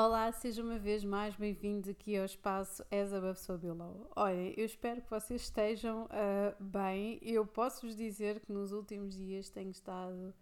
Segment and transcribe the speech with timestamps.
[0.00, 4.08] Olá, seja uma vez mais bem-vindos aqui ao espaço As Above So Below.
[4.14, 7.18] Olha, eu espero que vocês estejam uh, bem.
[7.20, 10.32] Eu posso vos dizer que nos últimos dias tenho estado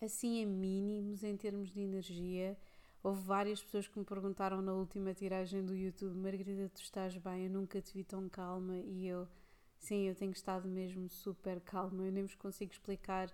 [0.00, 2.56] assim a mínimos em termos de energia.
[3.02, 7.46] Houve várias pessoas que me perguntaram na última tiragem do YouTube: Margarida, tu estás bem?
[7.46, 8.76] Eu nunca te vi tão calma.
[8.76, 9.26] E eu,
[9.76, 12.04] sim, eu tenho estado mesmo super calma.
[12.04, 13.28] Eu nem vos consigo explicar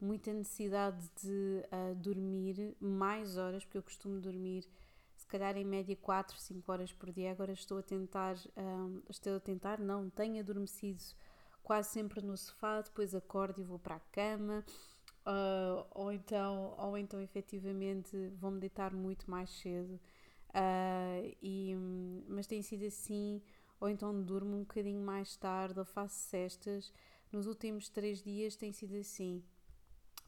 [0.00, 4.66] muita necessidade de uh, dormir mais horas, porque eu costumo dormir
[5.28, 7.30] calhar em média 4, 5 horas por dia.
[7.30, 11.02] Agora estou a tentar, um, estou a tentar, não, tenho adormecido
[11.62, 14.64] quase sempre no sofá, depois acordo e vou para a cama.
[15.26, 20.00] Uh, ou então, ou então efetivamente vou-me deitar muito mais cedo.
[20.48, 21.76] Uh, e,
[22.26, 23.42] mas tem sido assim,
[23.78, 26.92] ou então durmo um bocadinho mais tarde, ou faço cestas.
[27.30, 29.44] Nos últimos três dias tem sido assim.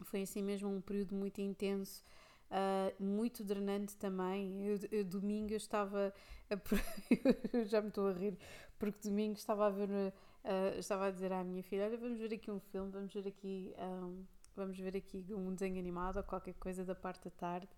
[0.02, 2.05] Foi assim mesmo um período muito intenso
[2.50, 4.66] uh, muito drenante também.
[4.66, 6.12] Eu, eu, domingo eu estava.
[6.50, 6.56] A,
[7.64, 8.36] já me estou a rir,
[8.78, 9.88] porque domingo estava a ver.
[9.88, 13.28] Uh, estava a dizer à minha filha: Olha, vamos ver aqui um filme, vamos ver
[13.28, 13.75] aqui.
[13.78, 14.25] Um,
[14.56, 17.69] vamos ver aqui um desenho animado ou qualquer coisa da parte da tarde.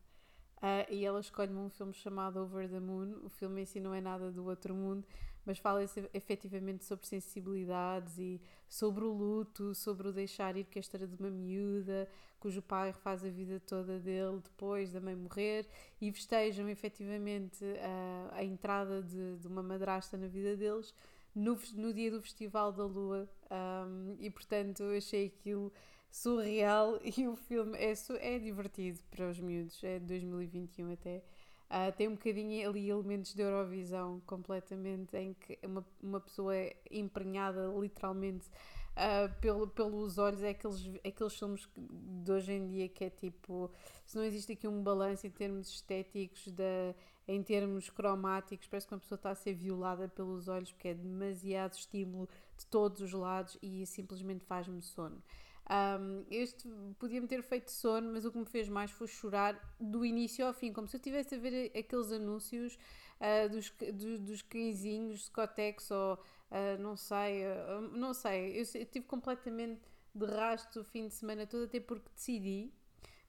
[0.58, 3.16] Uh, e ela escolhe-me um filme chamado Over the Moon.
[3.25, 5.04] O filme em si não é nada do outro mundo,
[5.44, 5.82] mas fala
[6.14, 11.16] efetivamente sobre sensibilidades e sobre o luto, sobre o deixar ir, que a história de
[11.16, 12.08] uma miúda
[12.42, 15.64] cujo pai refaz a vida toda dele depois da mãe morrer
[16.00, 20.92] e festejam efetivamente a, a entrada de, de uma madrasta na vida deles
[21.32, 23.28] no, no dia do Festival da Lua.
[23.48, 25.72] Um, e portanto eu achei aquilo
[26.10, 31.22] surreal e o filme é, é divertido para os miúdos, é de 2021 até.
[31.70, 36.76] Uh, tem um bocadinho ali elementos de Eurovisão completamente, em que uma, uma pessoa é
[36.90, 38.50] emprenhada literalmente
[38.96, 43.70] uh, pelo, pelos olhos, é aqueles, aqueles filmes de hoje em dia que é tipo,
[44.04, 46.94] se não existe aqui um balanço em termos estéticos, de,
[47.26, 50.94] em termos cromáticos, parece que uma pessoa está a ser violada pelos olhos porque é
[50.94, 55.22] demasiado estímulo de todos os lados e simplesmente faz-me sono.
[55.70, 60.04] Um, este podia-me ter feito sono, mas o que me fez mais foi chorar do
[60.04, 62.76] início ao fim, como se eu estivesse a ver aqueles anúncios
[63.20, 66.19] uh, dos, do, dos cãezinhos, Scotex ou
[66.52, 69.80] uh, não sei, uh, não sei, eu, eu tive completamente
[70.14, 72.72] de rastro o fim de semana todo, até porque decidi,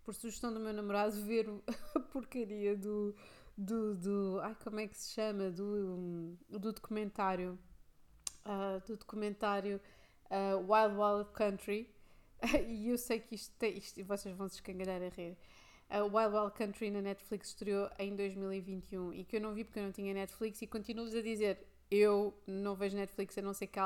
[0.03, 1.47] por sugestão do meu namorado, ver
[1.95, 3.15] a porcaria do,
[3.57, 7.57] do, do ai, como é que se chama, do, um, do documentário,
[8.85, 9.79] do documentário
[10.67, 11.89] Wild Wild Country,
[12.67, 15.37] e eu sei que isto, tem, isto vocês vão se escangalhar a rir.
[15.89, 19.79] A Wild Wild Country na Netflix estreou em 2021 e que eu não vi porque
[19.79, 21.59] eu não tinha Netflix e continuo-vos a dizer
[21.89, 23.79] eu não vejo Netflix a não ser que,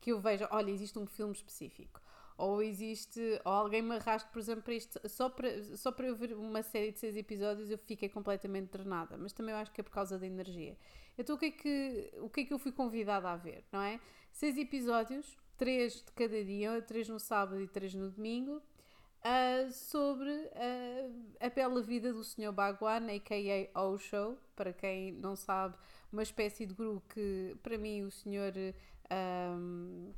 [0.00, 2.00] que eu veja, olha, existe um filme específico.
[2.36, 6.16] Ou existe, ou alguém me arrasta, por exemplo, para isto, só para, só para eu
[6.16, 9.80] ver uma série de seis episódios eu fiquei completamente drenada, mas também eu acho que
[9.80, 10.74] é por causa da energia.
[11.18, 13.82] Então o que é que, o que, é que eu fui convidada a ver, não
[13.82, 14.00] é?
[14.32, 18.62] Seis episódios, três de cada dia, três no sábado e três no domingo,
[19.20, 22.52] uh, sobre uh, a bela vida do Sr.
[22.52, 23.80] Bagwan, a.k.a.
[23.82, 25.76] Osho, para quem não sabe,
[26.12, 28.52] uma espécie de guru que, para mim, o senhor,
[29.56, 30.12] um,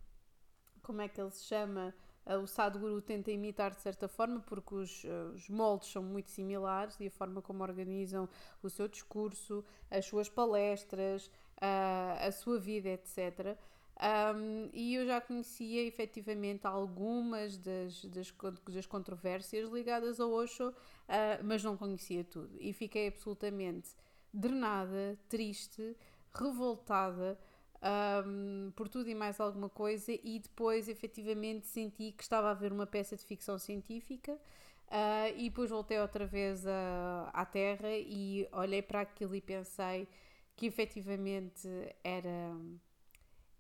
[0.83, 1.95] como é que ele se chama?
[2.25, 6.31] Uh, o Sadhguru tenta imitar de certa forma, porque os, uh, os moldes são muito
[6.31, 8.29] similares e a forma como organizam
[8.63, 13.59] o seu discurso, as suas palestras, uh, a sua vida, etc.
[14.03, 18.35] Um, e eu já conhecia efetivamente algumas das, das,
[18.69, 20.75] das controvérsias ligadas ao Osho, uh,
[21.45, 22.57] mas não conhecia tudo.
[22.61, 23.91] E fiquei absolutamente
[24.33, 25.97] drenada, triste,
[26.33, 27.39] revoltada
[28.27, 32.73] um, por tudo e mais alguma coisa, e depois efetivamente senti que estava a ver
[32.73, 34.39] uma peça de ficção científica.
[34.89, 40.07] Uh, e depois voltei outra vez a, à Terra e olhei para aquilo e pensei
[40.55, 41.67] que efetivamente
[42.05, 42.55] era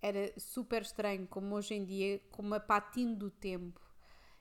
[0.02, 3.80] era super estranho, como hoje em dia, como a patina do tempo.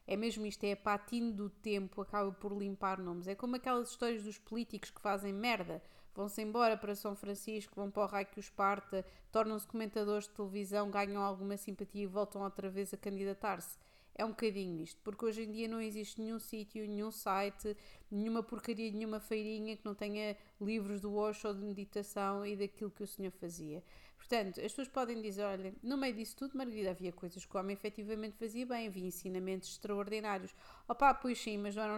[0.07, 3.27] É mesmo isto, é a patina do tempo, acaba por limpar nomes.
[3.27, 5.81] É como aquelas histórias dos políticos que fazem merda,
[6.15, 10.31] vão-se embora para São Francisco, vão para o raio que os parta, tornam-se comentadores de
[10.31, 13.77] televisão, ganham alguma simpatia e voltam outra vez a candidatar-se
[14.15, 17.75] é um bocadinho isto, porque hoje em dia não existe nenhum sítio, nenhum site,
[18.09, 23.03] nenhuma porcaria, nenhuma feirinha que não tenha livros do Osho de meditação e daquilo que
[23.03, 23.83] o senhor fazia.
[24.21, 27.59] Portanto, as pessoas podem dizer, olha, no meio disso tudo, Margarida, havia coisas que o
[27.59, 30.53] homem efetivamente fazia bem, havia ensinamentos extraordinários.
[30.87, 31.97] Opá, pois sim, mas não eram,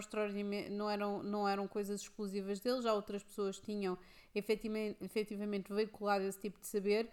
[0.72, 3.98] não eram, não eram coisas exclusivas dele, já outras pessoas tinham
[4.34, 7.10] efetivamente, efetivamente veiculado esse tipo de saber,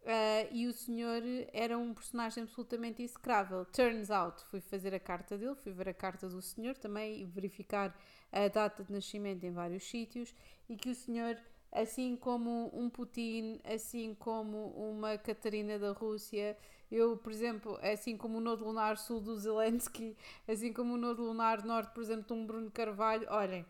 [0.00, 1.20] Uh, e o senhor
[1.52, 3.66] era um personagem absolutamente execrável.
[3.66, 7.24] Turns out, fui fazer a carta dele, fui ver a carta do senhor também e
[7.26, 7.94] verificar
[8.32, 10.34] a data de nascimento em vários sítios
[10.66, 11.36] e que o senhor
[11.72, 16.56] assim como um Putin, assim como uma Catarina da Rússia.
[16.90, 20.16] Eu, por exemplo, assim como o Nodo Lunar Sul do Zelensky,
[20.46, 23.64] assim como o Nodo Lunar Norte, por exemplo, de um Bruno Carvalho, olhem,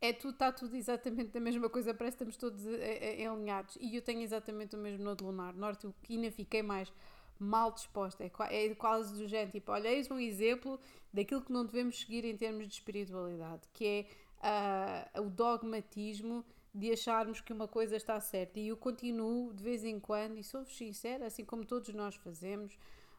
[0.00, 3.76] é tudo, está tudo exatamente a mesma coisa, parece que estamos todos eh, eh, alinhados.
[3.80, 6.92] E eu tenho exatamente o mesmo Nodo Lunar Norte, o que ainda fiquei mais
[7.38, 8.24] mal disposta.
[8.24, 10.78] É, é quase do género, tipo, olha, eis um exemplo
[11.12, 14.06] daquilo que não devemos seguir em termos de espiritualidade, que
[14.42, 18.58] é uh, o dogmatismo de acharmos que uma coisa está certa.
[18.58, 22.76] E eu continuo de vez em quando, e sou-vos sincera, assim como todos nós fazemos,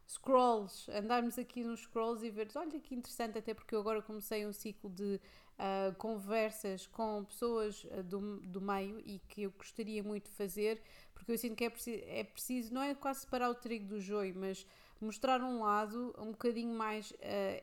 [0.07, 4.45] scrolls, andarmos aqui nos scrolls e ver, olha que interessante, até porque eu agora comecei
[4.45, 5.19] um ciclo de
[5.57, 10.81] uh, conversas com pessoas uh, do, do meio e que eu gostaria muito de fazer,
[11.13, 13.99] porque eu sinto que é preciso, é preciso não é quase separar o trigo do
[13.99, 14.65] joio, mas
[15.01, 17.15] mostrar um lado um bocadinho mais uh,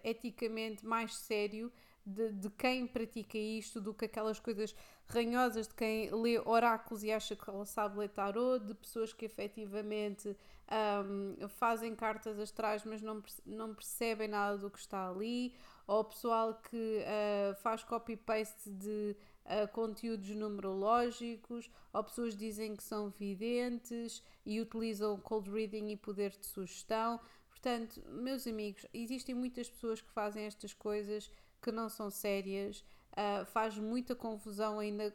[0.03, 1.73] eticamente mais sério
[2.05, 4.75] de, de, quem pratica isto do que aquelas coisas
[5.07, 9.25] ranhosas de quem lê oráculos e acha que ela sabe ler tarot, de pessoas que
[9.25, 10.37] efetivamente
[10.73, 15.55] um, fazem cartas astrais mas não, não percebem nada do que está ali,
[15.87, 23.11] ou pessoal que uh, faz copy-paste de uh, conteúdos numerológicos, ou pessoas dizem que são
[23.11, 27.21] videntes e utilizam cold reading e poder de sugestão.
[27.49, 31.31] Portanto, meus amigos, existem muitas pessoas que fazem estas coisas
[31.63, 35.11] que não são sérias, uh, faz muita confusão ainda,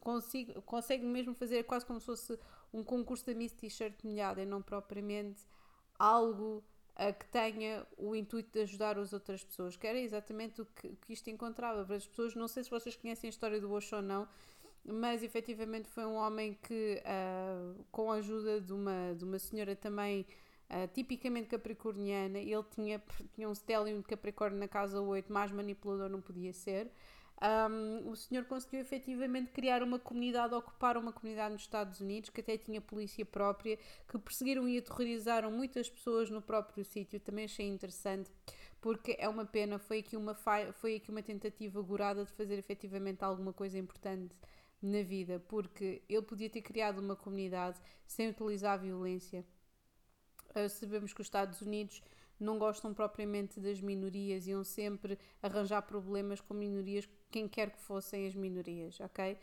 [0.00, 2.38] consigo, consegue mesmo fazer quase como se fosse
[2.72, 5.44] um concurso da Miss T-shirt molhada e não propriamente
[5.98, 6.64] algo
[6.96, 10.88] uh, que tenha o intuito de ajudar as outras pessoas, que era exatamente o que,
[11.02, 12.34] que isto encontrava para as pessoas.
[12.34, 14.26] Não sei se vocês conhecem a história do Osho ou não,
[14.84, 19.76] mas efetivamente foi um homem que, uh, com a ajuda de uma, de uma senhora
[19.76, 20.26] também
[20.70, 23.02] Uh, tipicamente capricorniana, ele tinha,
[23.34, 26.92] tinha um stellium de Capricórnio na casa 8, mais manipulador não podia ser.
[27.42, 32.42] Um, o senhor conseguiu efetivamente criar uma comunidade, ocupar uma comunidade nos Estados Unidos, que
[32.42, 37.18] até tinha polícia própria, que perseguiram e aterrorizaram muitas pessoas no próprio sítio.
[37.18, 38.30] Também achei interessante,
[38.78, 40.34] porque é uma pena, foi aqui uma,
[40.74, 44.36] foi aqui uma tentativa gorada de fazer efetivamente alguma coisa importante
[44.82, 49.44] na vida, porque ele podia ter criado uma comunidade sem utilizar a violência
[50.68, 52.02] sabemos que os Estados Unidos
[52.38, 58.26] não gostam propriamente das minorias, iam sempre arranjar problemas com minorias, quem quer que fossem
[58.26, 59.34] as minorias, ok?
[59.34, 59.38] Uh,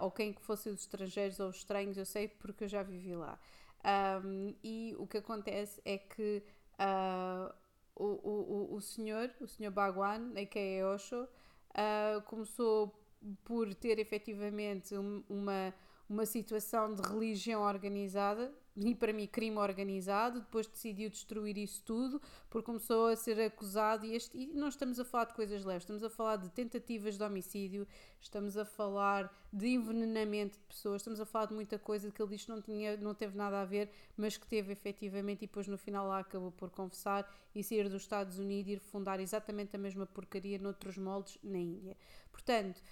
[0.00, 3.14] ou quem que fossem os estrangeiros ou os estranhos, eu sei porque eu já vivi
[3.14, 3.38] lá.
[4.24, 6.42] Um, e o que acontece é que
[6.78, 7.52] uh,
[7.94, 10.86] o, o, o senhor, o senhor Bagwan, a.k.a.
[10.88, 12.92] Osho, uh, começou
[13.44, 14.94] por ter efetivamente
[15.28, 15.72] uma,
[16.12, 22.20] uma situação de religião organizada, e para mim crime organizado, depois decidiu destruir isso tudo,
[22.50, 25.82] porque começou a ser acusado e, este, e não estamos a falar de coisas leves,
[25.82, 27.86] estamos a falar de tentativas de homicídio,
[28.20, 32.30] estamos a falar de envenenamento de pessoas, estamos a falar de muita coisa que ele
[32.30, 35.76] disse não, tinha, não teve nada a ver, mas que teve efetivamente e depois no
[35.76, 39.78] final lá acabou por confessar e sair dos Estados Unidos e ir fundar exatamente a
[39.78, 41.96] mesma porcaria noutros moldes na Índia.
[42.30, 42.82] Portanto,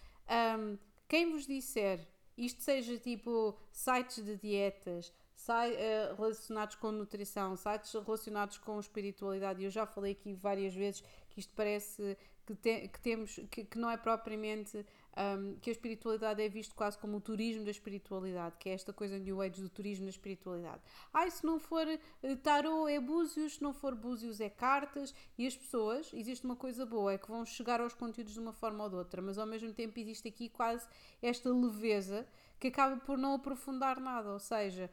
[0.58, 0.78] um,
[1.08, 2.06] quem vos disser
[2.44, 9.62] isto seja tipo sites de dietas, sai, uh, relacionados com nutrição, sites relacionados com espiritualidade.
[9.62, 12.16] Eu já falei aqui várias vezes que isto parece
[12.46, 14.84] que, te, que temos que, que, não é propriamente
[15.16, 18.92] um, que a espiritualidade é visto quase como o turismo da espiritualidade, que é esta
[18.92, 20.80] coisa New Age do turismo da espiritualidade.
[21.12, 25.46] Ai, se não for uh, tarot é búzios, se não for búzios é cartas, e
[25.46, 28.84] as pessoas, existe uma coisa boa, é que vão chegar aos conteúdos de uma forma
[28.84, 30.86] ou de outra, mas ao mesmo tempo existe aqui quase
[31.20, 32.26] esta leveza
[32.60, 34.90] que acaba por não aprofundar nada, ou seja,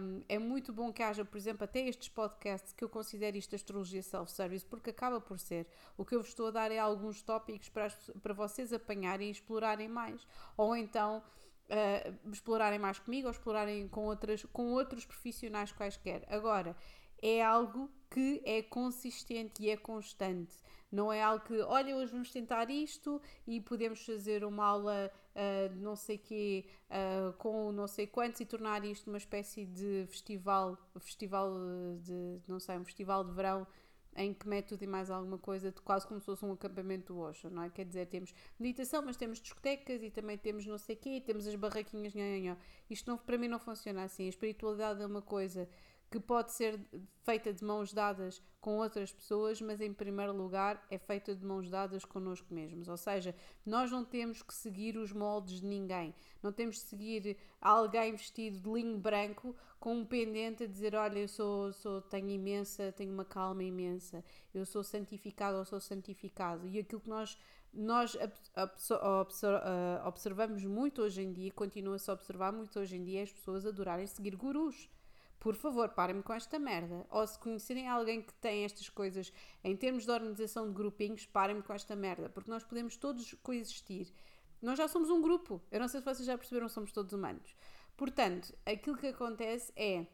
[0.00, 3.56] um, é muito bom que haja, por exemplo, até estes podcasts que eu considero isto
[3.56, 5.66] astrologia self-service, porque acaba por ser.
[5.96, 7.88] O que eu vos estou a dar é alguns tópicos para,
[8.22, 10.24] para vocês apanharem e explorarem mais.
[10.56, 11.20] Ou então
[11.68, 16.24] uh, explorarem mais comigo ou explorarem com, outras, com outros profissionais quaisquer.
[16.28, 16.76] Agora,
[17.20, 20.54] é algo que é consistente e é constante.
[20.90, 25.74] Não é algo que, olha, hoje vamos tentar isto e podemos fazer uma aula uh,
[25.76, 30.78] não sei quê uh, com não sei quantos e tornar isto uma espécie de festival,
[31.00, 31.52] festival
[32.02, 33.66] de, não sei, um festival de verão
[34.14, 37.20] em que mete tudo e mais alguma coisa, quase como se fosse um acampamento do
[37.20, 37.70] Osho, não é?
[37.70, 41.54] Quer dizer, temos meditação, mas temos discotecas e também temos não sei quê, temos as
[41.54, 42.58] barraquinhas, nha, nha, nha.
[42.90, 44.26] Isto não, para mim não funciona assim.
[44.26, 45.66] A espiritualidade é uma coisa
[46.12, 46.78] que pode ser
[47.24, 51.70] feita de mãos dadas com outras pessoas, mas em primeiro lugar é feita de mãos
[51.70, 52.86] dadas connosco mesmos.
[52.86, 57.38] Ou seja, nós não temos que seguir os moldes de ninguém, não temos que seguir
[57.60, 62.28] alguém vestido de linho branco com um pendente a dizer: Olha, eu sou, sou, tenho
[62.28, 66.68] imensa, tenho uma calma imensa, eu sou santificado ou sou santificado.
[66.68, 67.38] E aquilo que nós
[67.72, 68.18] nós
[70.04, 74.06] observamos muito hoje em dia, continua-se a observar muito hoje em dia as pessoas adorarem
[74.06, 74.90] seguir gurus.
[75.42, 77.04] Por favor, parem-me com esta merda.
[77.10, 79.32] Ou se conhecerem alguém que tem estas coisas
[79.64, 82.28] em termos de organização de grupinhos, parem-me com esta merda.
[82.28, 84.06] Porque nós podemos todos coexistir.
[84.62, 85.60] Nós já somos um grupo.
[85.72, 87.56] Eu não sei se vocês já perceberam, somos todos humanos.
[87.96, 90.06] Portanto, aquilo que acontece é.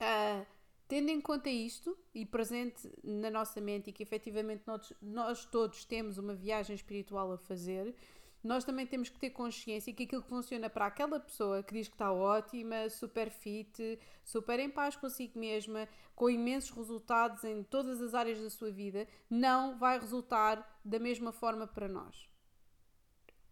[0.00, 0.44] Uh,
[0.88, 5.84] tendo em conta isto e presente na nossa mente e que efetivamente nós, nós todos
[5.84, 7.94] temos uma viagem espiritual a fazer,
[8.42, 11.86] nós também temos que ter consciência que aquilo que funciona para aquela pessoa que diz
[11.86, 18.02] que está ótima, super fit, super em paz consigo mesma, com imensos resultados em todas
[18.02, 22.28] as áreas da sua vida, não vai resultar da mesma forma para nós.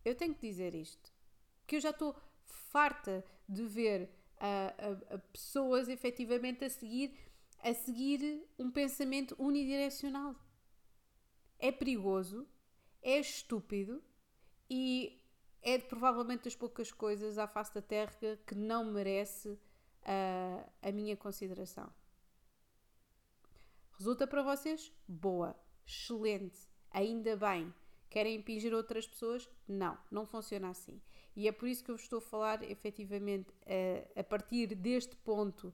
[0.04, 1.12] Eu tenho que dizer isto,
[1.66, 4.11] que eu já estou farta de ver
[5.32, 7.14] pessoas efetivamente a seguir,
[7.62, 10.35] a seguir um pensamento unidirecional.
[11.59, 12.49] É perigoso,
[13.02, 14.02] é estúpido
[14.70, 15.20] e
[15.60, 21.16] é provavelmente das poucas coisas à face da Terra que não merece uh, a minha
[21.16, 21.92] consideração.
[23.98, 24.90] Resulta para vocês?
[25.06, 25.54] Boa,
[25.86, 26.58] excelente,
[26.90, 27.74] ainda bem.
[28.08, 29.48] Querem impingir outras pessoas?
[29.68, 31.00] Não, não funciona assim.
[31.36, 35.72] E é por isso que eu estou a falar efetivamente a, a partir deste ponto.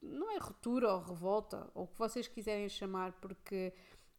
[0.00, 3.72] Não é ruptura ou revolta, ou o que vocês quiserem chamar, porque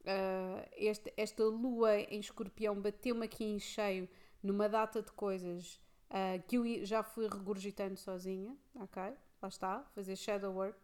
[0.05, 4.07] uh, este, esta lua em escorpião bateu-me aqui em cheio
[4.41, 9.01] numa data de coisas uh, que eu já fui regurgitando sozinha, ok?
[9.41, 10.79] Lá está, fazer shadow work,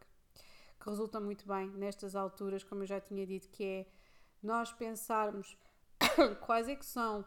[0.80, 3.86] que resulta muito bem nestas alturas, como eu já tinha dito, que é
[4.42, 5.56] nós pensarmos
[6.44, 7.24] quais é que são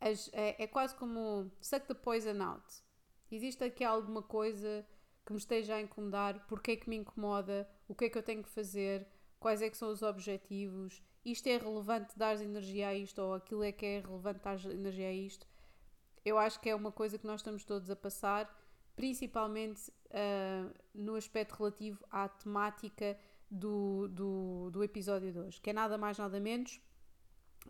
[0.00, 2.64] as, é, é, quase como suck the poison out.
[3.30, 4.86] Existe aqui alguma coisa
[5.24, 8.22] que me esteja a incomodar, porque é que me incomoda, o que é que eu
[8.22, 9.06] tenho que fazer,
[9.40, 13.62] quais é que são os objetivos, isto é relevante dar energia a isto ou aquilo
[13.62, 15.46] é que é relevante dar energia a isto.
[16.24, 18.52] Eu acho que é uma coisa que nós estamos todos a passar,
[18.94, 23.18] principalmente uh, no aspecto relativo à temática
[23.50, 26.80] do, do, do episódio de hoje, que é nada mais nada menos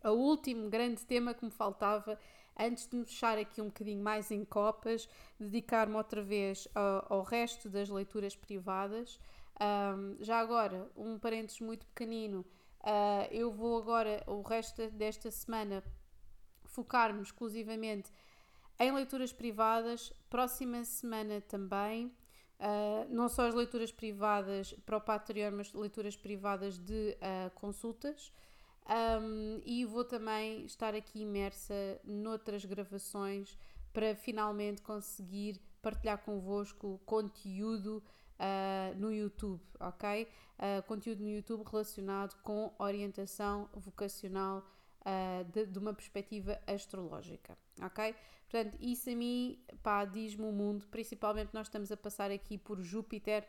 [0.04, 2.18] o último grande tema que me faltava
[2.58, 5.08] antes de me fechar aqui um bocadinho mais em copas,
[5.38, 9.20] dedicar-me outra vez ao, ao, resto das leituras privadas.
[9.60, 12.44] Um, já agora, um parênteses muito pequenino,
[12.86, 15.82] uh, eu vou agora, o resto desta semana,
[16.64, 18.10] focar-me exclusivamente
[18.78, 20.12] em leituras privadas.
[20.30, 22.14] Próxima semana também.
[22.58, 28.32] Uh, não só as leituras privadas para o Patreon, mas leituras privadas de uh, consultas.
[28.88, 31.74] Um, e vou também estar aqui imersa
[32.04, 33.58] noutras gravações
[33.92, 38.02] para finalmente conseguir partilhar convosco conteúdo
[38.38, 40.28] uh, no YouTube, ok?
[40.58, 44.66] Uh, conteúdo no YouTube relacionado com orientação vocacional
[45.02, 48.14] uh, de, de, uma perspectiva astrológica, ok?
[48.48, 52.80] Portanto, isso a mim, pá, diz-me o mundo, principalmente nós estamos a passar aqui por
[52.80, 53.46] Júpiter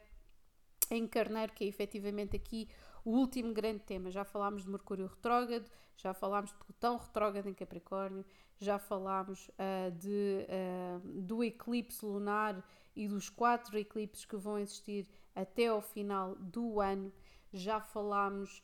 [0.90, 2.70] em Carneiro, que é efetivamente aqui
[3.06, 4.10] o último grande tema.
[4.10, 8.26] Já falámos de Mercúrio retrógrado, já falámos de Plutão retrógrado em Capricórnio,
[8.60, 12.64] já falámos uh, de, uh, do eclipse lunar
[12.98, 17.14] e dos quatro eclipses que vão existir até ao final do ano.
[17.54, 18.64] Já falámos,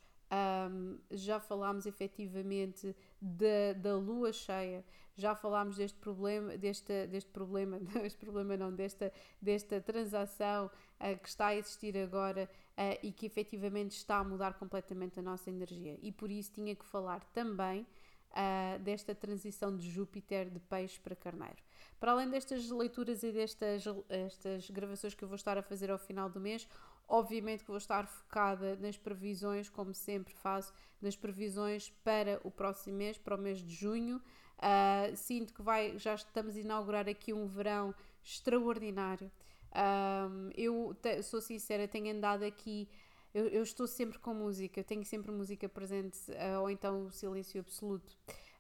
[0.71, 4.83] um, já falámos efetivamente da, da lua cheia,
[5.15, 11.29] já falámos deste problema, deste, deste problema, deste problema não, desta, desta transação uh, que
[11.29, 15.97] está a existir agora uh, e que efetivamente está a mudar completamente a nossa energia.
[16.01, 17.85] E por isso tinha que falar também
[18.31, 21.61] uh, desta transição de Júpiter de peixe para carneiro.
[22.03, 25.97] Para além destas leituras e destas estas gravações que eu vou estar a fazer ao
[25.97, 26.67] final do mês,
[27.07, 32.97] obviamente que vou estar focada nas previsões, como sempre faço, nas previsões para o próximo
[32.97, 34.17] mês, para o mês de junho.
[34.57, 39.31] Uh, sinto que vai, já estamos a inaugurar aqui um verão extraordinário.
[39.73, 42.85] Um, eu te, sou sincera, tenho andado aqui.
[43.33, 47.11] Eu, eu, estou sempre com música, eu tenho sempre música presente, uh, ou então o
[47.13, 48.13] silêncio absoluto.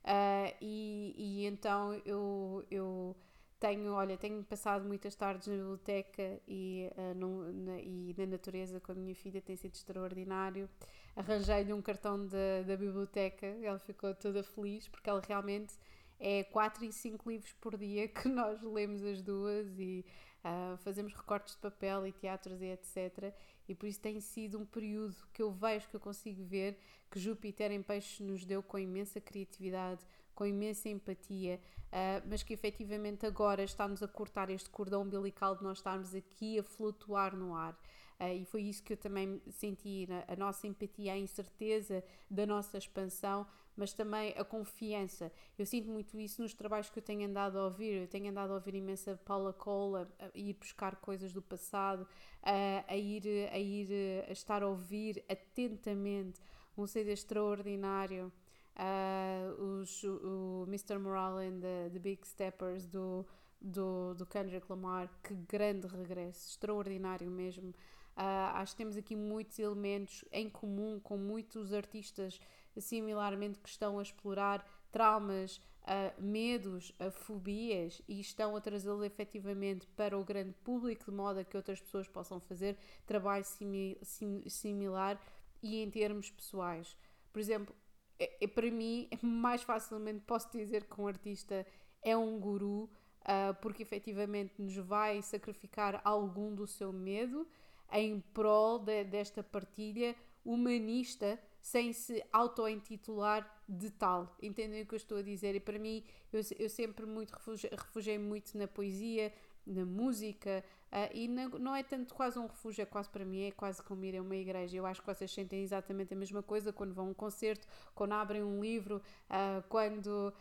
[0.05, 3.13] Uh, e, e então eu, eu
[3.63, 8.77] tenho, olha, tenho passado muitas tardes na biblioteca e, uh, no, na, e na natureza
[8.81, 10.69] com a minha filha, tem sido extraordinário.
[11.15, 15.75] Arranjei-lhe um cartão da, da biblioteca, ela ficou toda feliz porque ela realmente
[16.19, 20.05] é 4 e 5 livros por dia que nós lemos as duas e
[20.43, 23.33] uh, fazemos recortes de papel e teatros e etc.
[23.69, 26.77] E por isso tem sido um período que eu vejo, que eu consigo ver
[27.09, 32.53] que Júpiter em Peixes nos deu com imensa criatividade, com imensa empatia, uh, mas que
[32.53, 37.55] efetivamente agora está-nos a cortar este cordão umbilical de nós estarmos aqui a flutuar no
[37.55, 37.73] ar.
[38.19, 42.77] Uh, e foi isso que eu também senti, a nossa empatia, a incerteza da nossa
[42.77, 45.31] expansão, mas também a confiança.
[45.57, 48.03] Eu sinto muito isso nos trabalhos que eu tenho andado a ouvir.
[48.03, 52.07] Eu tenho andado a ouvir imensa Paula Cole, a, ir buscar coisas do passado,
[52.41, 56.39] a, a, ir, a ir a estar a ouvir atentamente
[56.77, 58.31] um CD extraordinário.
[58.75, 60.97] Uh, os, o, Mr.
[60.97, 63.25] Morale and the, the Big Steppers do,
[63.61, 67.69] do, do Kendrick Lamar, que grande regresso, extraordinário mesmo.
[68.15, 72.39] Uh, acho que temos aqui muitos elementos em comum com muitos artistas
[72.77, 79.87] similarmente que estão a explorar traumas, uh, medos, uh, fobias e estão a trazê-los efetivamente
[79.95, 84.43] para o grande público de modo a que outras pessoas possam fazer trabalho simi sim,
[84.47, 85.19] similar
[85.61, 86.95] e em termos pessoais.
[87.31, 87.75] Por exemplo,
[88.23, 91.65] é, é, para mim, mais facilmente posso dizer que um artista
[92.01, 92.83] é um guru
[93.23, 97.45] uh, porque efetivamente nos vai sacrificar algum do seu medo
[97.91, 100.15] em prol de, desta partilha
[100.45, 104.35] humanista sem se auto-intitular de tal.
[104.41, 105.55] Entendem o que eu estou a dizer?
[105.55, 109.33] E para mim, eu, eu sempre muito refugiei, refugiei muito na poesia,
[109.65, 110.63] na música,
[110.93, 113.81] uh, e na, não é tanto quase um refúgio, é quase para mim, é quase
[113.81, 114.77] como ir a uma igreja.
[114.77, 118.13] Eu acho que vocês sentem exatamente a mesma coisa quando vão a um concerto, quando
[118.13, 120.33] abrem um livro, uh, quando,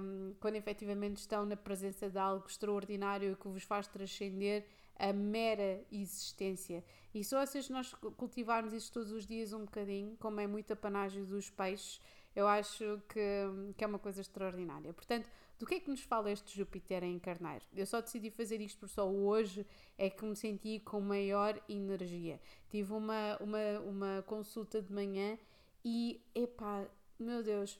[0.00, 4.64] um, quando efetivamente estão na presença de algo extraordinário que vos faz transcender
[4.98, 6.84] a mera existência.
[7.14, 11.24] E só se nós cultivarmos isso todos os dias um bocadinho, como é muito apanágio
[11.24, 12.00] dos peixes,
[12.36, 14.92] eu acho que, que é uma coisa extraordinária.
[14.92, 15.28] Portanto,
[15.60, 17.64] do que é que nos fala este Júpiter em Carneiro?
[17.76, 19.66] Eu só decidi fazer isto por só hoje
[19.98, 22.40] é que me senti com maior energia.
[22.70, 25.38] Tive uma, uma, uma consulta de manhã
[25.84, 26.86] e, epá,
[27.18, 27.78] meu Deus,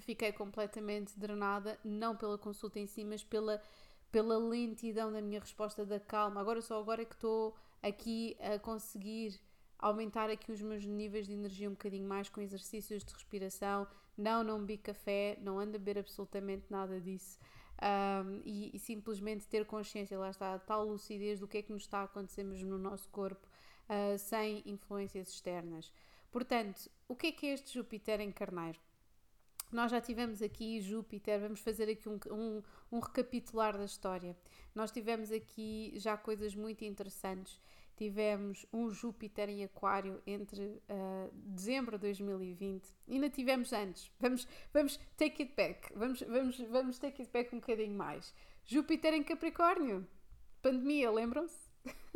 [0.00, 3.60] fiquei completamente drenada, não pela consulta em si, mas pela
[4.12, 6.38] pela lentidão da minha resposta da calma.
[6.38, 9.40] Agora só agora é que estou aqui a conseguir
[9.78, 13.88] aumentar aqui os meus níveis de energia um bocadinho mais com exercícios de respiração.
[14.16, 17.38] Não, não bebi café, não ando a beber absolutamente nada disso.
[17.82, 21.72] Um, e, e, simplesmente ter consciência, lá está, a tal lucidez do que é que
[21.72, 23.44] nos está a acontecer mesmo no nosso corpo,
[23.88, 25.92] uh, sem influências externas.
[26.30, 28.78] Portanto, o que é que é este Júpiter em Carneiro?
[29.72, 34.36] Nós já tivemos aqui Júpiter, vamos fazer aqui um, um, um, recapitular da história.
[34.74, 37.58] Nós tivemos aqui já coisas muito interessantes.
[38.02, 42.84] Tivemos um Júpiter em Aquário entre uh, dezembro de 2020.
[43.08, 44.10] Ainda tivemos antes.
[44.18, 45.92] Vamos, vamos take it back.
[45.94, 48.34] Vamos, vamos, vamos take it back um bocadinho mais.
[48.64, 50.04] Júpiter em Capricórnio.
[50.60, 51.56] Pandemia, lembram-se?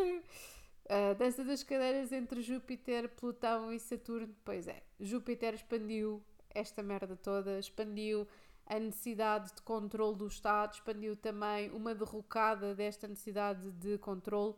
[0.00, 4.34] Uh, dança das cadeiras entre Júpiter, Plutão e Saturno.
[4.44, 6.20] Pois é, Júpiter expandiu
[6.50, 8.26] esta merda toda, expandiu
[8.66, 14.56] a necessidade de controle do Estado, expandiu também uma derrocada desta necessidade de controle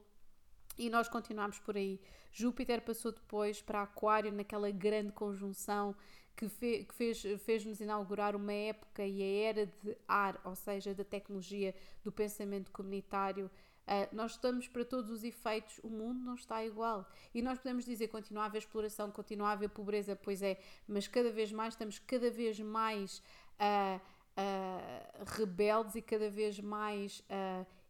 [0.78, 2.00] e nós continuamos por aí.
[2.32, 5.94] Júpiter passou depois para Aquário naquela grande conjunção
[6.36, 10.94] que, fe, que fez, fez-nos inaugurar uma época e a era de ar, ou seja,
[10.94, 13.50] da tecnologia, do pensamento comunitário,
[13.88, 17.10] Uh, nós estamos para todos os efeitos, o mundo não está igual.
[17.32, 21.08] E nós podemos dizer continua a haver exploração, continua a haver pobreza, pois é, mas
[21.08, 23.22] cada vez mais estamos cada vez mais
[23.58, 23.98] uh,
[24.36, 27.24] uh, rebeldes e cada vez mais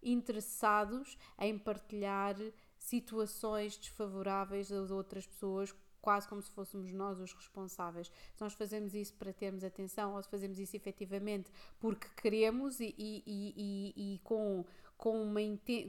[0.00, 2.36] interessados em partilhar
[2.88, 8.06] situações desfavoráveis das outras pessoas quase como se fôssemos nós os responsáveis.
[8.06, 12.94] Se nós fazemos isso para termos atenção ou se fazemos isso efetivamente porque queremos e,
[12.96, 14.64] e, e, e com,
[14.96, 15.40] com uma,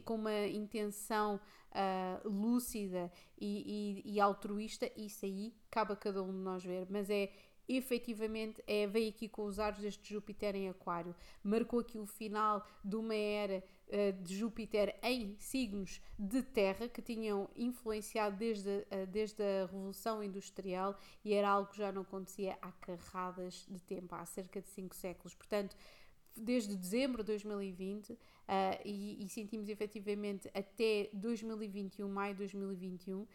[0.03, 1.39] com uma intenção
[1.71, 7.31] uh, lúcida e, altruísta, isso aí cabe a cada um de nós ver, mas é
[7.67, 12.65] efetivamente é, veio aqui com os aros deste Júpiter em Aquário, marcou aqui o final
[12.83, 13.63] de uma era
[14.21, 20.97] de Júpiter em signos de terra que tinham influenciado desde, uh, desde a Revolução Industrial
[21.23, 24.95] e era algo que já não acontecia há carradas de tempo, há cerca de 5
[24.95, 25.34] séculos.
[25.34, 25.75] Portanto,
[26.36, 28.17] desde dezembro de 2020
[28.49, 33.27] uh, e, e, sentimos efetivamente até 2021, maio de 2021, uh,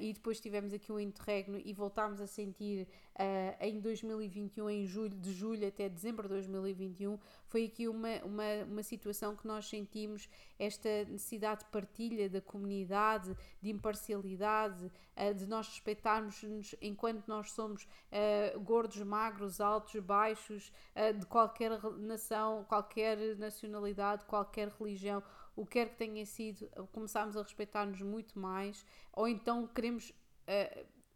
[0.00, 5.16] e depois tivemos aqui um interregno e voltámos a sentir uh, em 2021, em julho,
[5.16, 10.28] de julho até dezembro de 2021, foi aqui uma, uma, uma situação que nós sentimos
[10.58, 14.90] esta necessidade de partilha da comunidade, de imparcialidade,
[15.36, 17.86] de nós respeitarmos-nos enquanto nós somos
[18.64, 20.72] gordos, magros, altos, baixos,
[21.18, 25.22] de qualquer nação, qualquer nacionalidade, qualquer religião,
[25.54, 30.12] o que quer que tenha sido, começámos a respeitar-nos muito mais, ou então queremos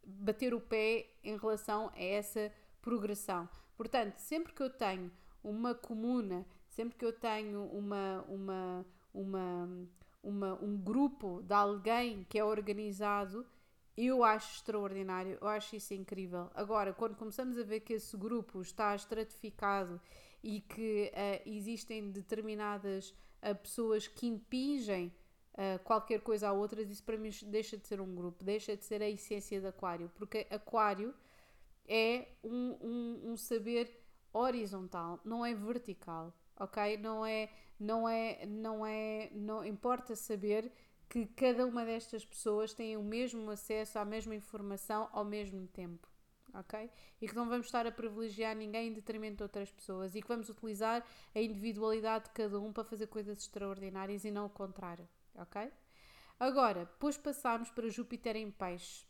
[0.04, 3.48] bater o pé em relação a essa progressão.
[3.76, 5.10] Portanto, sempre que eu tenho
[5.42, 9.88] uma comuna, sempre que eu tenho uma, uma, uma,
[10.22, 13.46] uma, um grupo de alguém que é organizado,
[13.96, 16.50] eu acho extraordinário, eu acho isso incrível.
[16.54, 20.00] Agora, quando começamos a ver que esse grupo está estratificado
[20.42, 25.12] e que uh, existem determinadas uh, pessoas que impingem
[25.54, 28.84] uh, qualquer coisa a outras, isso para mim deixa de ser um grupo, deixa de
[28.84, 31.14] ser a essência de Aquário, porque Aquário
[31.86, 33.90] é um, um, um saber
[34.32, 36.96] horizontal, não é vertical, ok?
[36.98, 40.70] Não é, não é, não é, não importa saber
[41.08, 46.09] que cada uma destas pessoas tem o mesmo acesso à mesma informação ao mesmo tempo.
[46.54, 46.90] Ok?
[47.20, 50.28] E que não vamos estar a privilegiar ninguém em detrimento de outras pessoas e que
[50.28, 55.08] vamos utilizar a individualidade de cada um para fazer coisas extraordinárias e não o contrário.
[55.34, 55.70] Ok?
[56.38, 59.04] Agora, depois passarmos para Júpiter em Peixe.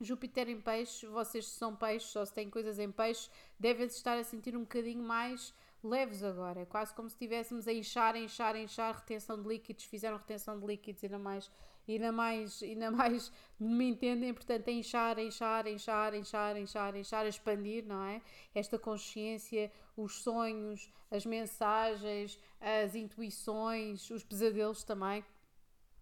[0.00, 4.18] Júpiter em Peixe, vocês são peixes ou se têm coisas em peixe, devem -se estar
[4.18, 6.60] a sentir um bocadinho mais leves agora.
[6.60, 10.66] É quase como se estivéssemos a inchar, inchar, inchar, retenção de líquidos, fizeram retenção de
[10.66, 11.50] líquidos ainda mais,
[11.92, 14.32] ainda mais, ainda mais, me entendem?
[14.32, 18.22] Portanto, a inchar, inchar, inchar, inchar, inchar, inchar, expandir, não é?
[18.54, 25.24] Esta consciência, os sonhos, as mensagens, as intuições, os pesadelos também.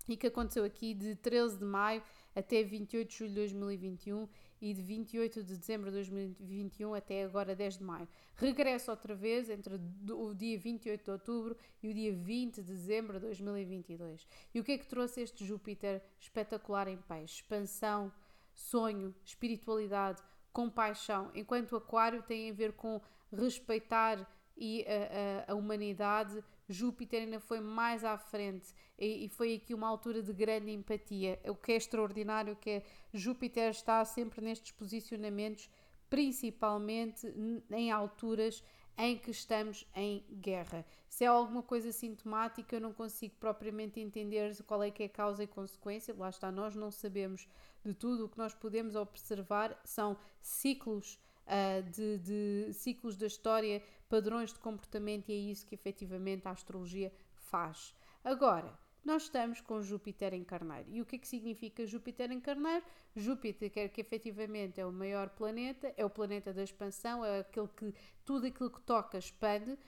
[0.09, 2.03] E que aconteceu aqui de 13 de maio
[2.35, 4.29] até 28 de julho de 2021
[4.63, 8.09] e de 28 de dezembro de 2021 até agora 10 de maio.
[8.37, 9.75] Regressa outra vez entre
[10.09, 14.25] o dia 28 de outubro e o dia 20 de dezembro de 2022.
[14.55, 17.41] E o que é que trouxe este Júpiter espetacular em peixe?
[17.41, 18.13] Expansão,
[18.55, 20.23] sonho, espiritualidade,
[20.53, 21.33] compaixão.
[21.35, 23.01] Enquanto o Aquário tem a ver com
[23.33, 26.43] respeitar e a, a, a humanidade,
[26.73, 31.39] Júpiter ainda foi mais à frente e, e, foi aqui uma altura de grande empatia.
[31.47, 32.83] O que é extraordinário que é
[33.13, 35.69] Júpiter está sempre nestes posicionamentos,
[36.09, 37.27] principalmente
[37.71, 38.63] em alturas
[38.97, 40.85] em que estamos em guerra.
[41.09, 45.43] Se é alguma coisa sintomática, eu não consigo propriamente entender qual é que é causa
[45.43, 46.15] e consequência.
[46.17, 47.49] Lá está, nós não sabemos
[47.85, 48.25] de tudo.
[48.25, 54.59] O que nós podemos observar são ciclos uh, de, de ciclos da história, padrões de
[54.59, 57.95] comportamento e é isso que efetivamente a astrologia faz.
[58.25, 60.89] Agora, nós estamos com Júpiter em Carneiro.
[60.89, 62.85] E o que é que significa Júpiter em Carneiro?
[63.17, 67.41] Júpiter, que, é, que efetivamente é o maior planeta, é o planeta da expansão, é
[67.41, 67.93] aquele que
[68.25, 69.79] tudo aquilo que toca expande, uh,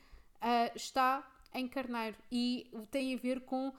[0.74, 3.72] está em Carneiro e tem a ver com,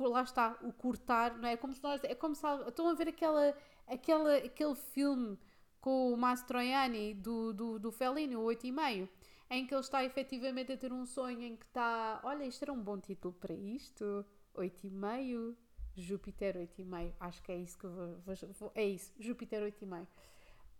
[0.00, 1.56] lá está, o cortar, não é?
[1.56, 3.54] Como se nós, é como se estão a ver aquela,
[3.86, 5.38] aquela, aquele filme
[5.84, 9.06] com o Mastroianni do, do, do Fellini, o 8,5,
[9.50, 12.22] em que ele está efetivamente a ter um sonho em que está.
[12.24, 14.24] Olha, isto era um bom título para isto.
[14.56, 15.54] 8,5.
[15.94, 17.12] Júpiter 8,5.
[17.20, 20.06] Acho que é isso que vou, vou, É isso, Júpiter 8,5.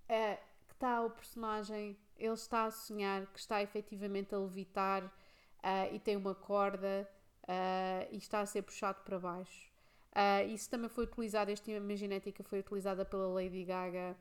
[0.09, 0.37] É,
[0.67, 5.99] que está o personagem, ele está a sonhar que está efetivamente a levitar uh, e
[5.99, 7.07] tem uma corda
[7.43, 9.71] uh, e está a ser puxado para baixo.
[10.13, 14.17] Uh, isso também foi utilizado, esta imaginética foi utilizada pela Lady Gaga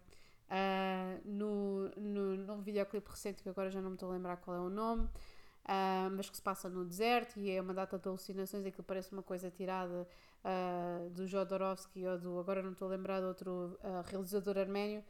[0.54, 4.56] uh, no, no, num videoclipe recente que agora já não me estou a lembrar qual
[4.56, 8.08] é o nome, uh, mas que se passa no deserto e é uma data de
[8.08, 10.08] alucinações, aquilo parece uma coisa tirada
[10.44, 15.04] uh, do Jodorowsky ou do, agora não estou a lembrar de outro realizador arménio,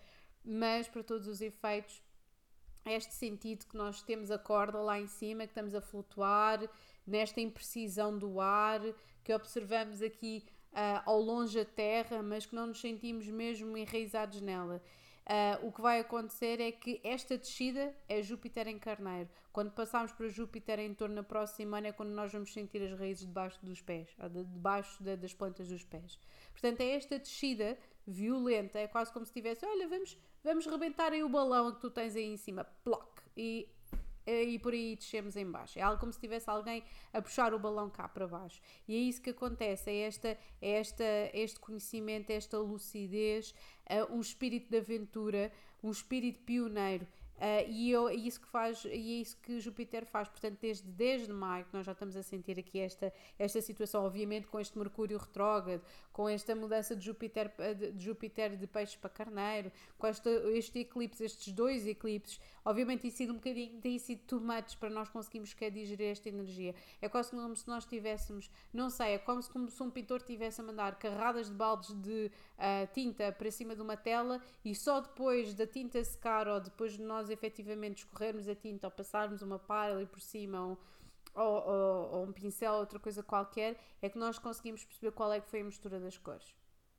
[0.43, 2.01] mas para todos os efeitos
[2.85, 6.59] este sentido que nós temos a corda lá em cima, que estamos a flutuar,
[7.07, 8.81] nesta imprecisão do ar,
[9.23, 14.41] que observamos aqui uh, ao longe a terra, mas que não nos sentimos mesmo enraizados
[14.41, 14.81] nela.
[15.23, 19.29] Uh, o que vai acontecer é que esta descida é Júpiter em Carneiro.
[19.53, 22.99] Quando passarmos para Júpiter em torno da próxima ano é quando nós vamos sentir as
[22.99, 26.19] raízes debaixo dos pés, debaixo de, das plantas dos pés.
[26.51, 31.23] Portanto, é esta descida violenta, é quase como se tivesse, olha, vamos, vamos rebentar aí
[31.23, 33.69] o balão que tu tens aí em cima, ploc, e
[34.25, 35.77] e por aí descemos em baixo.
[35.77, 38.61] É algo como se tivesse alguém a puxar o balão cá para baixo.
[38.87, 43.53] E é isso que acontece, é, esta, é esta, este conhecimento, esta lucidez,
[43.89, 45.51] uh, um espírito de aventura,
[45.83, 47.07] um espírito pioneiro.
[47.37, 50.29] Uh, e eu, é isso que faz, e é isso que Júpiter faz.
[50.29, 54.05] Portanto, desde 10 de maio que nós já estamos a sentir aqui esta, esta situação,
[54.05, 55.81] obviamente com este Mercúrio retrógrado,
[56.13, 61.23] com esta mudança de Júpiter de, Júpiter de peixes para carneiro, com esta, este eclipse,
[61.23, 65.53] estes dois eclipses, obviamente tem sido um bocadinho, tem sido too much para nós conseguirmos
[65.53, 66.75] que digerir esta energia.
[67.01, 70.21] É quase como se nós tivéssemos, não sei, é como se, como se um pintor
[70.21, 74.75] tivesse a mandar carradas de baldes de uh, tinta para cima de uma tela e
[74.75, 79.41] só depois da tinta secar ou depois de nós efetivamente escorrermos a tinta ou passarmos
[79.41, 80.79] uma palha ali por cima ou,
[81.35, 85.39] ou, ou, ou, um pincel, outra coisa qualquer, é que nós conseguimos perceber qual é
[85.39, 86.55] que foi a mistura das cores.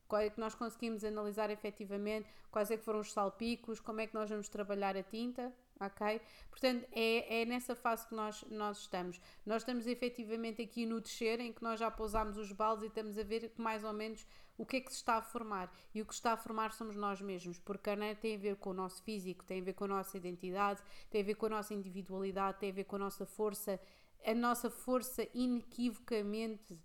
[0.07, 4.07] Qual é que nós conseguimos analisar efetivamente quais é que foram os salpicos, como é
[4.07, 6.21] que nós vamos trabalhar a tinta, ok?
[6.51, 9.21] Portanto, é, é nessa fase que nós, nós estamos.
[9.47, 13.19] Nós estamos efetivamente aqui no descer, em que nós já pousámos os baldes e estamos
[13.19, 15.73] a ver mais ou menos o que é que se está a formar.
[15.95, 18.57] E o que está a formar somos nós mesmos, porque a carneiro tem a ver
[18.57, 21.47] com o nosso físico, tem a ver com a nossa identidade, tem a ver com
[21.47, 23.81] a nossa individualidade, tem a ver com a nossa força,
[24.25, 26.79] a nossa força inequivocamente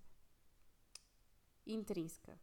[1.66, 2.40] intrínseca.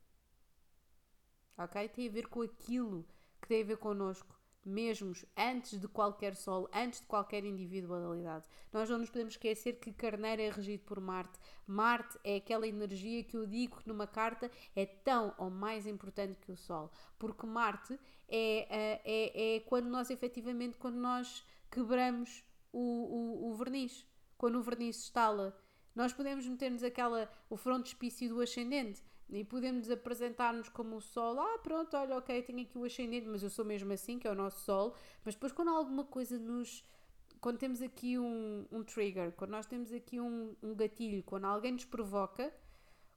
[1.59, 1.89] Ok?
[1.89, 3.05] Tem a ver com aquilo
[3.41, 4.36] que tem a ver connosco
[4.67, 8.45] mesmos antes de qualquer Sol, antes de qualquer individualidade.
[8.73, 11.39] Nós não nos podemos esquecer que Carneiro é regido por Marte.
[11.67, 16.39] Marte é aquela energia que eu digo que numa carta é tão ou mais importante
[16.41, 17.99] que o Sol, porque Marte
[18.29, 24.59] é, é, é, é quando nós efetivamente, quando nós quebramos o, o, o verniz, quando
[24.59, 25.57] o verniz estala.
[25.95, 31.41] Nós podemos meter-nos aquela, o frontispício do ascendente, e podemos apresentar-nos como o Sol.
[31.41, 34.31] Ah, pronto, olha, ok, tenho aqui o ascendente, mas eu sou mesmo assim, que é
[34.31, 34.95] o nosso Sol.
[35.25, 36.85] Mas depois, quando alguma coisa nos.
[37.41, 41.73] Quando temos aqui um, um trigger, quando nós temos aqui um, um gatilho, quando alguém
[41.73, 42.53] nos provoca,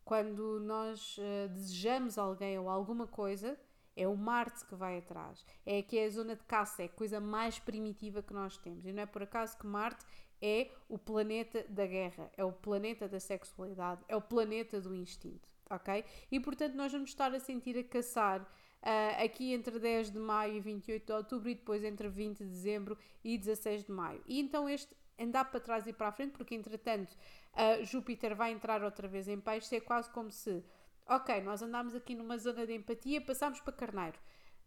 [0.03, 3.57] quando nós uh, desejamos alguém ou alguma coisa,
[3.95, 5.45] é o Marte que vai atrás.
[5.65, 8.85] É que é a zona de caça, é a coisa mais primitiva que nós temos.
[8.85, 10.05] E não é por acaso que Marte
[10.41, 15.49] é o planeta da guerra, é o planeta da sexualidade, é o planeta do instinto
[15.69, 16.03] ok?
[16.31, 20.55] E portanto nós vamos estar a sentir a caçar uh, aqui entre 10 de maio
[20.55, 24.21] e 28 de outubro e depois entre 20 de dezembro e 16 de maio.
[24.27, 28.51] E então este andar para trás e para a frente, porque entretanto uh, Júpiter vai
[28.51, 30.63] entrar outra vez em peixe, é quase como se,
[31.05, 34.17] ok, nós andamos aqui numa zona de empatia, passamos para carneiro.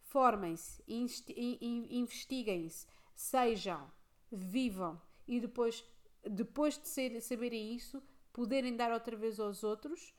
[0.03, 3.91] Formem-se, investiguem-se, sejam,
[4.31, 5.83] vivam e depois,
[6.23, 10.13] depois de saberem isso, poderem dar outra vez aos outros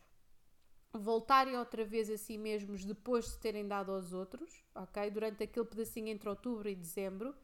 [0.93, 5.09] voltarem outra vez a si mesmos depois de terem dado aos outros, ok?
[5.09, 7.35] Durante aquele pedacinho entre outubro e dezembro,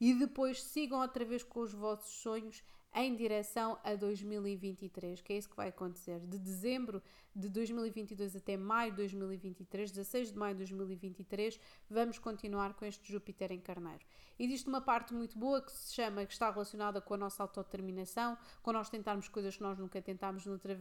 [0.00, 2.62] e depois sigam outra vez com os vossos sonhos
[2.94, 6.18] em direção a 2023, que é isso que vai acontecer.
[6.20, 7.00] De dezembro
[7.34, 13.10] de 2022 até maio de 2023, 16 de maio de 2023, vamos continuar com este
[13.10, 14.04] Júpiter em Carneiro.
[14.38, 18.36] Existe uma parte muito boa que se chama, que está relacionada com a nossa autodeterminação,
[18.62, 20.76] com nós tentarmos coisas que nós nunca tentámos noutra,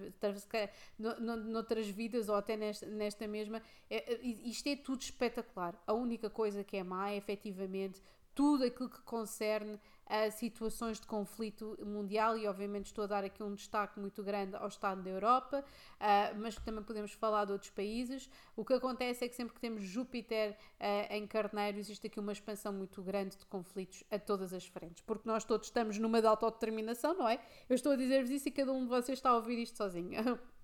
[0.97, 3.61] noutras vidas ou até nesta, nesta mesma.
[3.89, 5.79] É, é, isto é tudo espetacular.
[5.85, 8.01] A única coisa que é má é efetivamente
[8.33, 9.77] tudo aquilo que concerne
[10.09, 14.55] a situações de conflito mundial e obviamente estou a dar aqui um destaque muito grande
[14.55, 18.29] ao Estado da Europa, uh, mas também podemos falar de outros países.
[18.55, 22.31] O que acontece é que sempre que temos Júpiter uh, em Carneiro existe aqui uma
[22.31, 26.27] expansão muito grande de conflitos a todas as frentes, porque nós todos estamos numa de
[26.27, 27.39] autodeterminação, não é?
[27.69, 30.39] Eu estou a dizer-vos isso e cada um de vocês está a ouvir isto sozinho.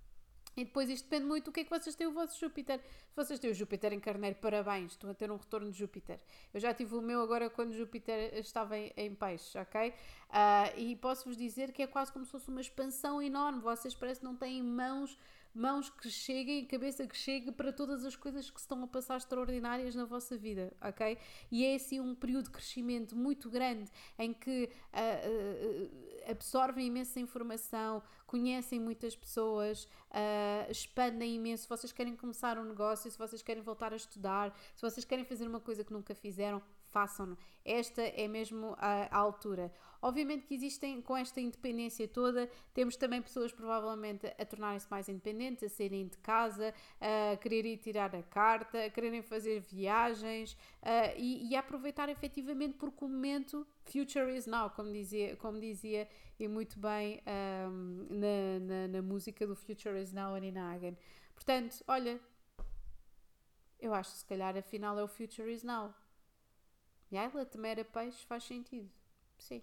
[0.56, 2.80] E depois isto depende muito do que é que vocês têm o vosso Júpiter.
[2.80, 6.20] Se vocês têm o Júpiter em Carneiro, parabéns, estão a ter um retorno de Júpiter.
[6.54, 9.90] Eu já tive o meu agora quando Júpiter estava em, em peixe, ok?
[9.90, 13.60] Uh, e posso-vos dizer que é quase como se fosse uma expansão enorme.
[13.60, 15.18] Vocês parece que não têm mãos
[15.56, 19.96] mãos que cheguem, cabeça que chegue para todas as coisas que estão a passar extraordinárias
[19.96, 21.18] na vossa vida, ok?
[21.52, 23.90] E é assim um período de crescimento muito grande
[24.20, 31.64] em que uh, uh, absorvem imensa informação, conhecem muitas pessoas, uh, expandem imenso.
[31.64, 35.24] Se vocês querem começar um negócio, se vocês querem voltar a estudar, se vocês querem
[35.24, 36.62] fazer uma coisa que nunca fizeram,
[36.96, 37.38] façam-no.
[37.66, 39.70] Esta é mesmo a, a, altura.
[40.02, 45.64] Obviamente que existem, com esta independência toda, temos também pessoas provavelmente a tornarem-se mais independentes,
[45.64, 50.56] a saírem de casa, a querer ir tirar a carta, a quererem fazer viagens
[51.18, 56.08] e, e, a aproveitar efetivamente porque o momento future is now, como dizia, como dizia
[56.40, 57.22] e muito bem
[57.70, 60.98] um, na, na, na, música do Future is Now, Anina Hagen.
[61.34, 62.20] Portanto, olha,
[63.80, 65.94] eu acho que se calhar afinal é o Future is Now.
[67.12, 68.90] E ela também era peixe, faz sentido.
[69.38, 69.62] Sim,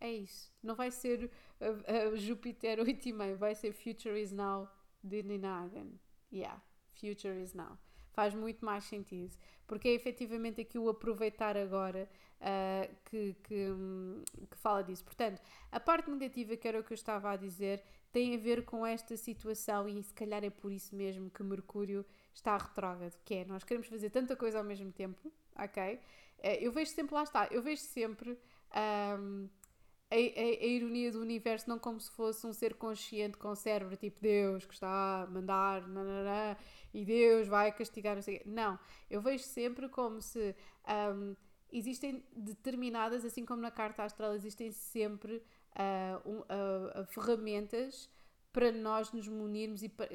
[0.00, 0.52] é isso.
[0.62, 4.68] Não vai ser uh, uh, Júpiter 8,5, vai ser Future is Now
[5.02, 5.92] de Ninagan.
[6.32, 6.60] Yeah,
[6.94, 7.78] Future is Now.
[8.12, 9.36] Faz muito mais sentido.
[9.66, 12.08] Porque é efetivamente aqui o aproveitar agora
[12.40, 15.04] uh, que, que, um, que fala disso.
[15.04, 18.64] Portanto, a parte negativa, que era o que eu estava a dizer, tem a ver
[18.64, 23.34] com esta situação e se calhar é por isso mesmo que Mercúrio está retrógrado, que
[23.34, 26.00] é nós queremos fazer tanta coisa ao mesmo tempo, ok?
[26.38, 28.38] Eh, eu vejo sempre, lá está, eu vejo sempre
[29.20, 29.48] um,
[30.10, 33.96] a, a, a, ironia do universo não como se fosse um ser consciente com cérebro,
[33.96, 36.56] tipo Deus que está a mandar nanana,
[36.94, 38.78] e Deus vai castigar, não sei Não,
[39.10, 40.54] eu vejo sempre como se
[41.14, 41.34] um,
[41.72, 45.42] existem determinadas, assim como na carta astral, existem sempre
[45.76, 48.08] uh, um, uh, ferramentas
[48.52, 50.08] para nós nos munirmos e para,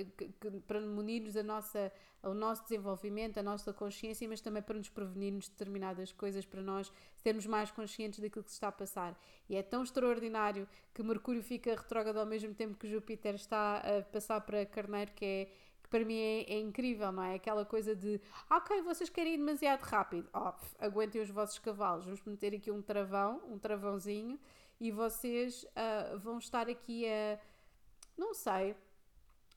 [0.66, 1.92] para munirmos a nossa,
[2.24, 6.62] o nosso desenvolvimento, a nossa consciência, mas também para nos prevenirmos de determinadas coisas, para
[6.62, 9.20] nós sermos mais conscientes daquilo que se está a passar.
[9.50, 14.02] E é tão extraordinário que Mercúrio fica retrógrado ao mesmo tempo que Júpiter está a
[14.04, 15.52] passar para Carneiro, que é
[15.90, 17.36] para mim é, é, incrível, não é?
[17.36, 22.24] Aquela coisa de, ok, vocês querem ir demasiado rápido, oh, aguentem os vossos cavalos, vamos
[22.24, 24.40] meter aqui um travão, um travãozinho,
[24.80, 27.38] e vocês uh, vão estar aqui a
[28.22, 28.76] não sei.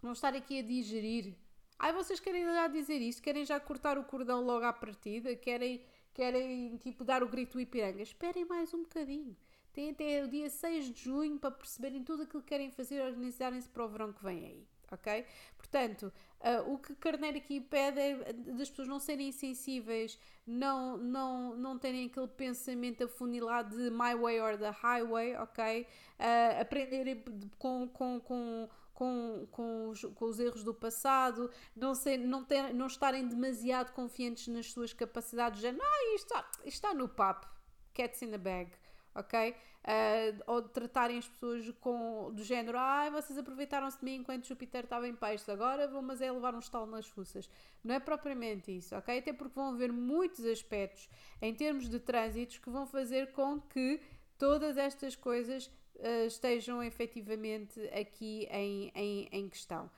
[0.01, 1.35] Vão estar aqui a digerir.
[1.79, 3.23] Ai, vocês querem já dizer isto?
[3.23, 5.35] Querem já cortar o cordão logo à partida?
[5.37, 5.83] Querem,
[6.13, 8.03] querem tipo, dar o grito Ipiranga?
[8.03, 9.37] Esperem mais um bocadinho.
[9.73, 13.01] Têm até o dia 6 de junho para perceberem tudo aquilo que querem fazer e
[13.01, 14.67] organizarem-se para o verão que vem aí.
[14.93, 15.27] Ok?
[15.57, 21.57] Portanto, uh, o que Carneiro aqui pede é das pessoas não serem insensíveis, não, não,
[21.57, 25.83] não terem aquele pensamento afunilado de my way or the highway, ok?
[26.21, 27.25] Uh, aprenderem
[27.59, 32.73] com, com, com com, com, os, com os erros do passado, não, ser, não, ter,
[32.73, 37.47] não estarem demasiado confiantes nas suas capacidades, já, não, isto está, está no papo,
[37.93, 38.73] cats in the bag,
[39.15, 39.55] ok?
[39.85, 44.15] Uh, ou de tratarem as pessoas com, do género, ai, ah, vocês aproveitaram-se de mim
[44.15, 47.51] enquanto Júpiter estava em peixes, agora vão, mas é levar um estalo nas fuças.
[47.83, 49.19] Não é propriamente isso, ok?
[49.19, 51.11] Até porque vão haver muitos aspectos
[51.43, 54.01] em termos de trânsitos que vão fazer com que
[54.39, 59.91] todas estas coisas uh, estejam efetivamente aqui em, em, em questão.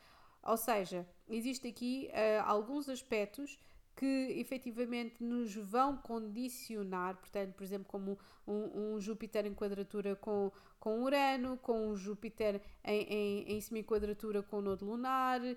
[0.42, 3.58] Ou seja, existe aqui uh, alguns aspectos
[3.96, 10.52] que efetivamente nos vão condicionar, portanto, por exemplo, como um, um Júpiter em quadratura com,
[10.78, 15.40] com Urano, com um Júpiter em, em, em semi-quadratura com o nodo lunar.
[15.40, 15.56] Uh,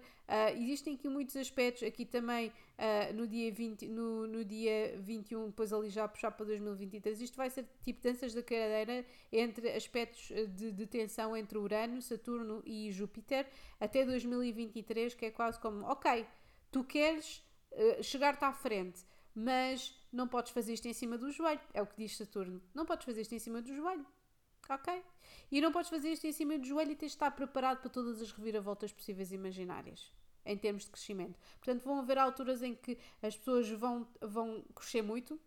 [0.58, 5.74] existem aqui muitos aspectos, aqui também uh, no, dia 20, no, no dia 21, depois
[5.74, 7.20] ali já puxar para 2023.
[7.20, 12.64] Isto vai ser tipo danças da cadeira entre aspectos de, de tensão entre Urano, Saturno
[12.66, 13.46] e Júpiter
[13.82, 16.26] até 2023, que é quase como, ok,
[16.72, 21.62] tu queres eh, chegar-te à frente, mas não podes fazer isto em cima do joelho,
[21.74, 22.62] é o que diz Saturno.
[22.74, 24.06] Não podes fazer isto em cima do joelho,
[24.70, 25.04] ok?
[25.52, 27.90] E não podes fazer isto em cima do joelho e tens de estar preparado para
[27.90, 30.12] todas as reviravoltas possíveis e imaginárias
[30.46, 31.38] em termos de crescimento.
[31.60, 35.40] Portanto, vão haver alturas em que as pessoas vão, vão crescer muito,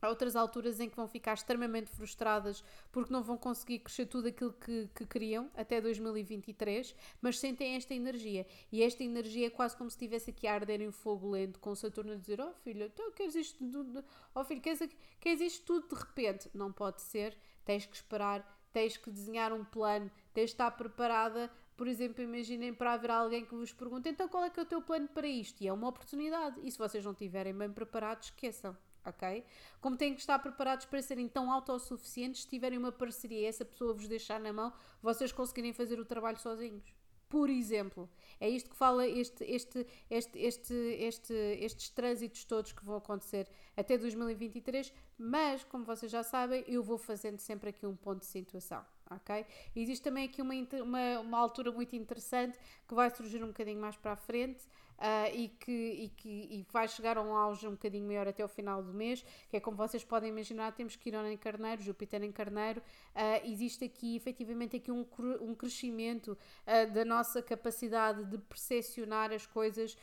[0.00, 4.28] Há outras alturas em que vão ficar extremamente frustradas porque não vão conseguir crescer tudo
[4.28, 8.46] aquilo que, que queriam até 2023, mas sentem esta energia.
[8.70, 11.74] E esta energia é quase como se estivesse aqui a arder em fogo lento, com
[11.74, 14.04] Saturno a dizer: Oh filho, então queres isto tudo?
[14.34, 14.88] Oh filho, queres,
[15.20, 16.48] queres isto tudo de repente?
[16.54, 21.50] Não pode ser, tens que esperar, tens que desenhar um plano, tens de estar preparada.
[21.76, 24.66] Por exemplo, imaginem para haver alguém que vos pergunte: então qual é que é o
[24.66, 25.60] teu plano para isto?
[25.60, 26.60] E é uma oportunidade.
[26.62, 28.76] E se vocês não estiverem bem preparados, esqueçam
[29.08, 29.44] ok?
[29.80, 33.64] Como têm que estar preparados para serem tão autossuficientes se tiverem uma parceria e essa
[33.64, 36.94] pessoa vos deixar na mão, vocês conseguirem fazer o trabalho sozinhos.
[37.28, 38.08] Por exemplo,
[38.40, 43.46] é isto que fala este, este, este, este, este, estes trânsitos todos que vão acontecer
[43.76, 48.26] até 2023, mas como vocês já sabem, eu vou fazendo sempre aqui um ponto de
[48.26, 49.44] situação, ok?
[49.76, 53.96] existe também aqui uma, uma, uma altura muito interessante que vai surgir um bocadinho mais
[53.96, 54.64] para a frente,
[54.98, 58.44] uh, e, que, e que e vai chegar a um auge um bocadinho maior até
[58.44, 62.22] o final do mês, que é como vocês podem imaginar, temos Quirón em Carneiro, Júpiter
[62.22, 65.06] em Carneiro, uh, existe aqui efetivamente aqui um,
[65.40, 69.96] um crescimento uh, da nossa capacidade de percepcionar as coisas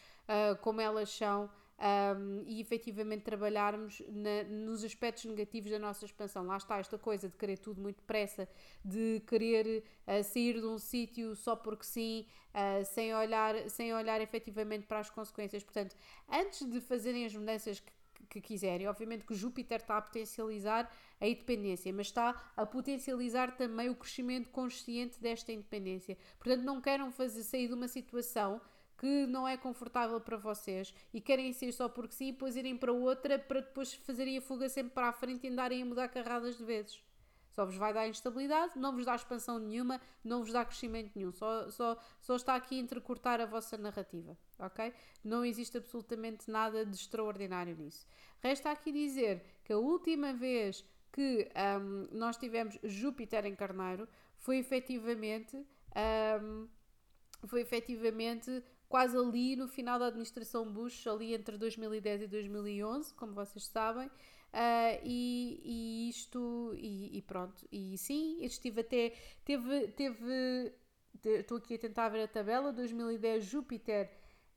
[0.61, 1.47] como elas são
[1.77, 6.45] um, e efetivamente trabalharmos na, nos aspectos negativos da nossa expansão.
[6.45, 8.47] Lá está esta coisa de querer tudo muito depressa,
[8.83, 14.21] de querer uh, sair de um sítio só porque sim, uh, sem, olhar, sem olhar
[14.21, 15.63] efetivamente para as consequências.
[15.63, 15.95] Portanto,
[16.29, 17.91] antes de fazerem as mudanças que
[18.29, 18.87] que quiserem.
[18.87, 24.49] Obviamente que Júpiter está a potencializar a independência, mas está a potencializar também o crescimento
[24.49, 26.17] consciente desta independência.
[26.39, 28.59] Portanto, não queiram fazer sair de uma situação
[28.97, 32.77] que não é confortável para vocês e querem sair só porque sim e depois irem
[32.77, 36.07] para outra para depois fazerem a fuga sempre para a frente e andarem a mudar
[36.07, 37.03] carradas de vezes.
[37.55, 41.31] Só vos vai dar instabilidade, não vos dá expansão nenhuma, não vos dá crescimento nenhum.
[41.31, 44.93] Só, só, só está aqui a entrecortar a vossa narrativa, ok?
[45.23, 48.05] Não existe absolutamente nada de extraordinário nisso.
[48.41, 51.49] Resta aqui dizer que a última vez que
[51.81, 54.05] um, nós tivemos Júpiter em Carneiro
[54.37, 55.55] foi efetivamente,
[56.41, 56.67] um,
[57.47, 58.61] foi efetivamente
[58.95, 64.07] quase ali no final da administração Bush, ali entre 2010 e 2011, como vocês sabem.
[64.07, 70.73] Uh, e, e, isto, e, e, pronto, e sim, estive até, teve, teve,
[71.25, 74.09] estou aqui a tentar ver a tabela, 2010 Júpiter,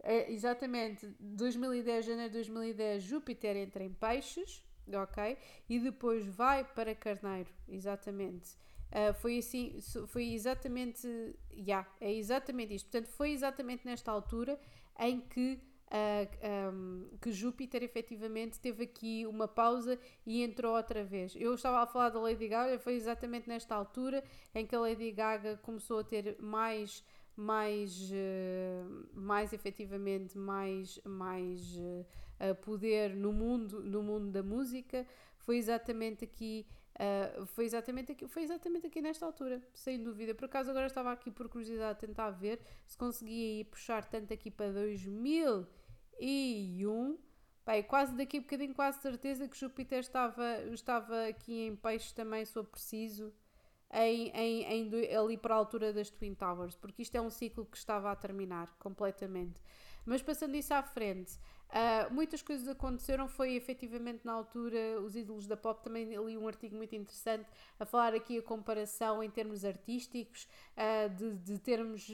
[0.04, 5.36] uh, exatamente, 2010, janeiro de 2010, Júpiter entra em peixes, ok?
[5.68, 8.56] E depois vai para Carneiro, exatamente,
[8.88, 11.06] Uh, foi assim, foi exatamente,
[11.52, 12.90] yeah, é exatamente isto.
[12.90, 14.58] Portanto, foi exatamente nesta altura
[14.98, 21.36] em que, uh, um, que Júpiter efetivamente teve aqui uma pausa e entrou outra vez.
[21.36, 24.24] Eu estava a falar da Lady Gaga, foi exatamente nesta altura
[24.54, 27.04] em que a Lady Gaga começou a ter mais
[27.36, 31.60] mais, uh, mais efetivamente mais, mais
[32.62, 35.06] poder no mundo, no mundo da música.
[35.38, 36.66] Foi exatamente aqui
[36.98, 40.34] Uh, foi, exatamente aqui, foi exatamente aqui nesta altura, sem dúvida.
[40.34, 44.34] Por acaso agora estava aqui por curiosidade a tentar ver se conseguia ir puxar tanto
[44.34, 47.16] aqui para 2001.
[47.64, 52.44] Bem, quase daqui a bocadinho, quase certeza que Júpiter estava, estava aqui em peixe também,
[52.46, 53.32] for preciso,
[53.92, 57.64] em, em, em, ali para a altura das Twin Towers, porque isto é um ciclo
[57.66, 59.60] que estava a terminar completamente.
[60.04, 61.38] Mas passando isso à frente,
[61.68, 66.48] Uh, muitas coisas aconteceram, foi efetivamente na altura os ídolos da pop, também li um
[66.48, 67.46] artigo muito interessante
[67.78, 72.08] a falar aqui a comparação em termos artísticos, uh, de, de, termos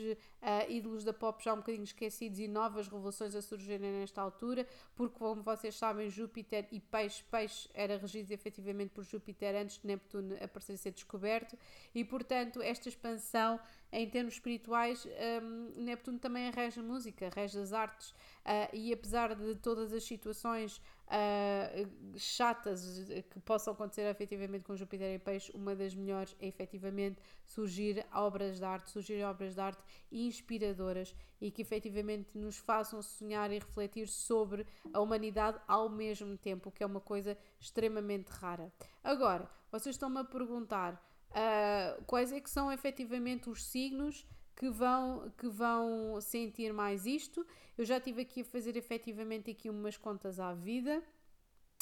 [0.45, 4.67] uh, ídolos da pop já um bocadinho esquecidos e novas revelações a surgirem nesta altura,
[4.95, 9.87] porque como vocês sabem, Júpiter e Peixe, Peixe era regido efetivamente por Júpiter antes de
[9.87, 11.59] Neptuno aparecer ser descoberto,
[11.95, 13.59] e portanto esta expansão
[13.91, 15.07] em termos espirituais,
[15.43, 20.03] um, Neptuno também rege a música, rege as artes, uh, e apesar de todas as
[20.03, 26.47] situações uh, chatas que possam acontecer efetivamente com Júpiter em Peixe, uma das melhores é
[26.47, 33.03] efetivamente surgir obras de arte, surgir obras de arte inspiradoras e que efetivamente nos façam
[33.03, 38.73] sonhar e refletir sobre a humanidade ao mesmo tempo, que é uma coisa extremamente rara.
[39.03, 40.95] Agora, vocês estão-me a perguntar
[41.31, 44.27] uh, quais é que são efetivamente os signos
[44.57, 47.47] que vão, que vão sentir mais isto.
[47.77, 51.03] Eu já estive aqui a fazer efetivamente aqui umas contas à vida.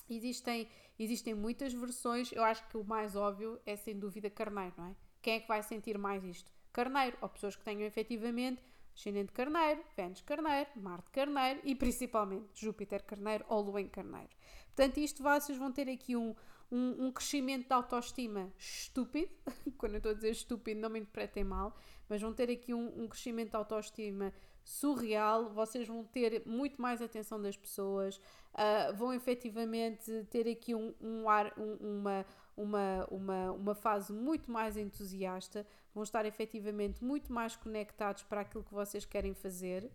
[0.08, 0.68] Existem,
[0.98, 2.32] existem muitas versões.
[2.32, 4.96] Eu acho que o mais óbvio é sem dúvida Carneiro, não é?
[5.20, 6.50] Quem é que vai sentir mais isto?
[6.72, 8.62] Carneiro, ou pessoas que tenham efetivamente
[8.94, 14.30] Ascendente Carneiro, Vênus Carneiro, Marte Carneiro e principalmente Júpiter Carneiro ou Lua em Carneiro.
[14.74, 16.34] Portanto, isto vocês vão ter aqui um,
[16.70, 19.30] um, um crescimento de autoestima estúpido.
[19.76, 21.76] Quando eu estou a dizer estúpido, não me interpretem mal,
[22.08, 24.32] mas vão ter aqui um, um crescimento de autoestima
[24.64, 25.50] surreal.
[25.50, 31.28] Vocês vão ter muito mais atenção das pessoas, uh, vão efetivamente ter aqui um, um
[31.28, 32.24] ar, um, uma,
[32.56, 38.64] uma, uma, uma fase muito mais entusiasta, vão estar efetivamente muito mais conectados para aquilo
[38.64, 39.90] que vocês querem fazer.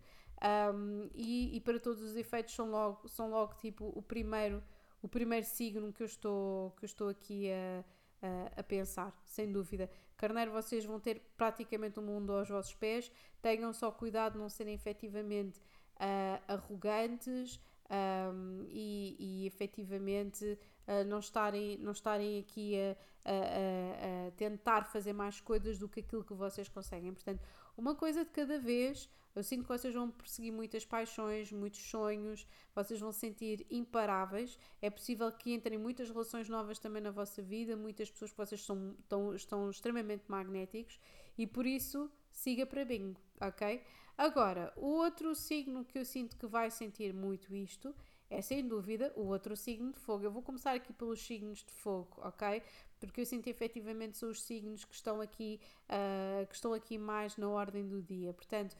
[0.74, 4.62] Um, e, e, para todos os efeitos são logo, são logo tipo o primeiro
[5.02, 7.84] o primeiro signo que eu estou, que eu estou aqui a,
[8.22, 9.88] a, a, pensar, sem dúvida.
[10.16, 14.38] Carneiro, vocês vão ter praticamente o um mundo aos vossos pés, tenham só cuidado de
[14.38, 15.60] não serem efetivamente
[15.96, 20.58] uh, arrogantes um, e, e efetivamente
[20.88, 26.00] uh, não, estarem, não estarem aqui a, a, a, tentar fazer mais coisas do que
[26.00, 27.12] aquilo que vocês conseguem.
[27.12, 27.40] Portanto,
[27.76, 29.08] uma coisa de cada vez
[29.38, 34.58] eu sinto que vocês vão perseguir muitas paixões, muitos sonhos, vocês vão se sentir imparáveis.
[34.82, 38.60] É possível que entrem muitas relações novas também na vossa vida, muitas pessoas que vocês
[38.64, 40.98] são, estão, estão extremamente magnéticos
[41.36, 43.80] e por isso siga para bingo, ok?
[44.16, 47.94] Agora, o outro signo que eu sinto que vai sentir muito isto
[48.30, 50.24] é sem dúvida o outro signo de fogo.
[50.24, 52.62] Eu vou começar aqui pelos signos de fogo, ok?
[53.00, 57.36] Porque eu sinto efetivamente são os signos que estão aqui, uh, que estão aqui mais
[57.36, 58.32] na ordem do dia.
[58.34, 58.76] Portanto,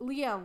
[0.00, 0.44] Leão,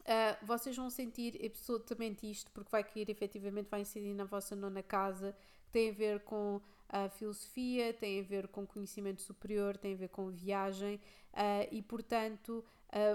[0.00, 4.82] uh, vocês vão sentir absolutamente isto, porque vai cair efetivamente, vai incidir na vossa nona
[4.82, 5.34] casa,
[5.64, 9.96] que tem a ver com a filosofia, tem a ver com conhecimento superior, tem a
[9.96, 10.96] ver com viagem
[11.32, 12.62] uh, e, portanto,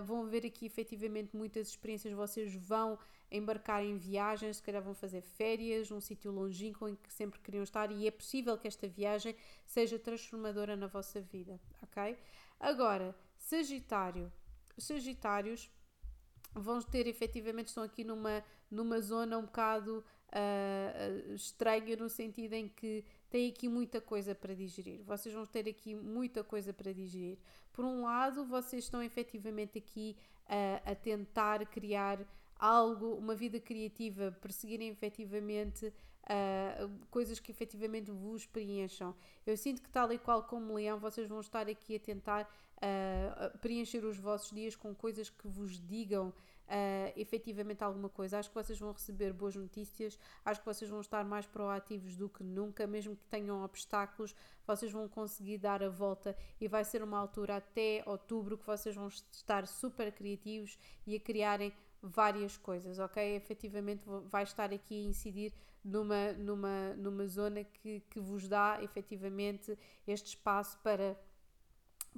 [0.05, 2.13] vão ver aqui efetivamente muitas experiências.
[2.13, 2.97] Vocês vão
[3.35, 7.63] embarcar em viagens, se calhar vão fazer férias num sítio longínquo em que sempre queriam
[7.63, 12.17] estar e é possível que esta viagem seja transformadora na vossa vida, ok?
[12.59, 14.31] Agora, Sagitário.
[14.77, 15.69] Os Sagitários
[16.53, 22.67] vão ter efetivamente, estão aqui numa, numa zona um bocado uh, estranha, no sentido em
[22.69, 25.03] que têm aqui muita coisa para digerir.
[25.03, 27.37] Vocês vão ter aqui muita coisa para digerir.
[27.73, 30.15] Por um lado, vocês estão efetivamente aqui
[30.45, 32.19] uh, a tentar criar
[32.57, 35.93] algo, uma vida criativa, perseguirem efetivamente
[36.25, 39.15] uh, coisas que efetivamente vos preencham.
[39.45, 43.57] Eu sinto que, tal e qual como leão, vocês vão estar aqui a tentar uh,
[43.59, 48.39] preencher os vossos dias com coisas que vos digam uh, efetivamente alguma coisa.
[48.39, 52.29] Acho que vocês vão receber boas notícias, acho que vocês vão estar mais proativos do
[52.29, 54.35] que nunca, mesmo que tenham obstáculos,
[54.65, 58.95] vocês vão conseguir dar a volta e vai ser uma altura até outubro que vocês
[58.95, 61.71] vão estar super criativos e a criarem
[62.05, 63.35] várias coisas, ok?
[63.35, 65.53] Efetivamente vai estar aqui a incidir
[65.83, 69.77] numa, numa, numa zona que, que vos dá efetivamente
[70.07, 71.17] este espaço para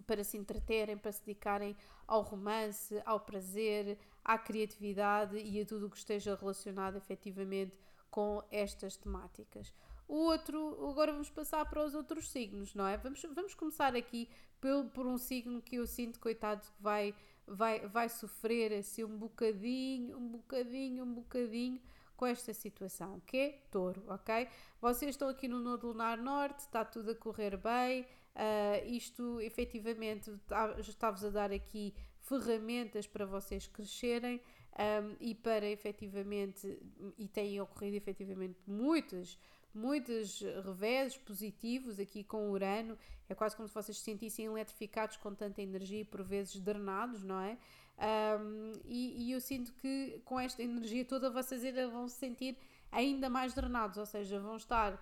[0.06, 1.76] para se entreterem, para se dedicarem
[2.06, 7.80] ao romance, ao prazer, à criatividade e a tudo o que esteja relacionado efetivamente
[8.12, 9.74] com estas temáticas.
[10.08, 12.96] O outro, agora vamos passar para os outros signos, não é?
[12.98, 14.30] Vamos, vamos começar aqui
[14.62, 17.14] por, por um signo que eu sinto, coitado, que vai,
[17.48, 21.82] vai, vai sofrer assim um bocadinho, um bocadinho, um bocadinho
[22.16, 24.48] com esta situação, que é touro, ok?
[24.82, 30.32] Vocês estão aqui no Nodo Lunar Norte, está tudo a correr bem, uh, isto efetivamente
[30.80, 34.42] está-vos a dar aqui ferramentas para vocês crescerem
[34.78, 36.80] um, e para efetivamente,
[37.18, 39.38] e têm ocorrido efetivamente muitas
[39.78, 42.98] muitos reveses positivos aqui com Urano.
[43.30, 47.24] É quase como se vocês se sentissem eletrificados com tanta energia e por vezes drenados,
[47.24, 47.58] não é?
[47.98, 52.56] Um, e, e, eu sinto que com esta energia toda vocês ainda vão se sentir
[52.92, 55.02] ainda mais drenados, ou seja, vão estar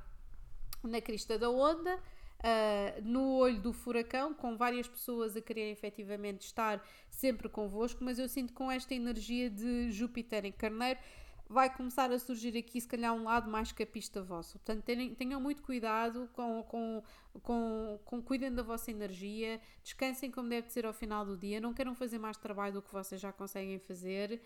[0.82, 6.46] na crista da onda, uh, no olho do furacão, com várias pessoas a quererem efetivamente
[6.46, 11.00] estar sempre convosco, mas eu sinto com esta energia de Júpiter em Carneiro
[11.48, 14.58] vai começar a surgir aqui, se calhar, um lado mais capista vosso.
[14.60, 17.04] Portanto, tenham, tenham muito cuidado com, com,
[17.42, 21.74] com, com cuidem da vossa energia, descansem como deve ser ao final do dia, não
[21.74, 24.42] queiram fazer mais trabalho do que vocês já conseguem fazer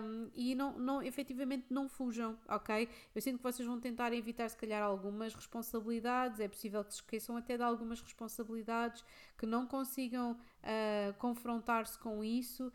[0.00, 2.88] um, e não, não, efetivamente não fujam, ok?
[3.14, 7.00] Eu sinto que vocês vão tentar evitar, se calhar, algumas responsabilidades, é possível que se
[7.00, 9.04] esqueçam até de algumas responsabilidades,
[9.36, 12.72] que não consigam uh, confrontar-se com isso uh,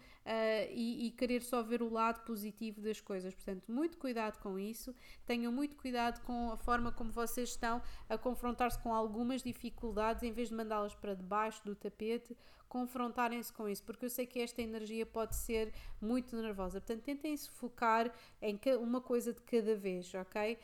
[0.71, 3.33] e, e, querer só ver o lado positivo das coisas.
[3.33, 8.17] Portanto, muito cuidado com isso, tenham muito cuidado com a forma como vocês estão a
[8.17, 12.35] confrontar-se com algumas dificuldades, em vez de mandá-las para debaixo do tapete,
[12.67, 16.79] confrontarem-se com isso, porque eu sei que esta energia pode ser muito nervosa.
[16.79, 20.53] Portanto, tentem se focar em uma coisa de cada vez, ok?
[20.53, 20.57] Uh,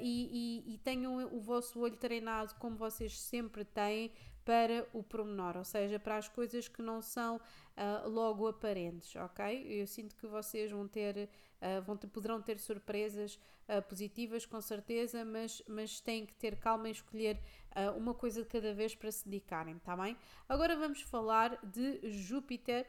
[0.00, 4.10] e, e, e tenham o vosso olho treinado como vocês sempre têm
[4.44, 9.66] para o promenor, ou seja, para as coisas que não são uh, logo aparentes, ok?
[9.68, 11.28] Eu sinto que vocês vão ter,
[11.60, 13.38] uh, vão ter, poderão ter surpresas
[13.68, 17.38] uh, positivas, com certeza, mas, mas têm que ter calma em escolher
[17.96, 20.14] uma coisa de cada vez para se dedicarem, tá bem?
[20.46, 22.86] Agora vamos falar de Júpiter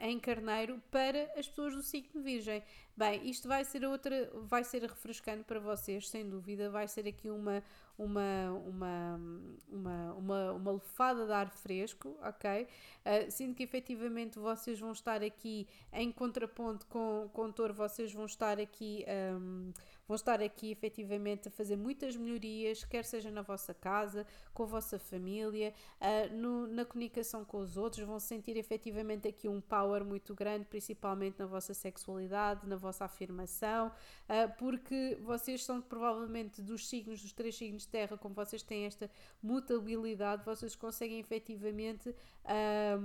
[0.00, 2.62] em Carneiro para as pessoas do signo Virgem.
[2.96, 7.28] Bem, isto vai ser outra, vai ser refrescante para vocês, sem dúvida, vai ser aqui
[7.28, 7.62] uma
[7.98, 9.20] uma, uma,
[9.68, 12.62] uma, uma, uma lefada de ar fresco, ok?
[12.62, 18.12] Uh, sinto que efetivamente vocês vão estar aqui em contraponto com, com o touro, vocês
[18.12, 19.04] vão estar aqui.
[19.08, 19.72] Um,
[20.06, 24.66] vão estar aqui efetivamente a fazer muitas melhorias, quer seja na vossa casa, com a
[24.66, 30.04] vossa família, uh, no, na comunicação com os outros, vão sentir efetivamente aqui um power
[30.04, 36.88] muito grande, principalmente na vossa sexualidade, na vossa afirmação, uh, porque vocês são provavelmente dos
[36.88, 39.10] signos, dos três signos de terra, como vocês têm esta
[39.42, 42.14] mutabilidade, vocês conseguem efetivamente.
[42.44, 42.98] Ah,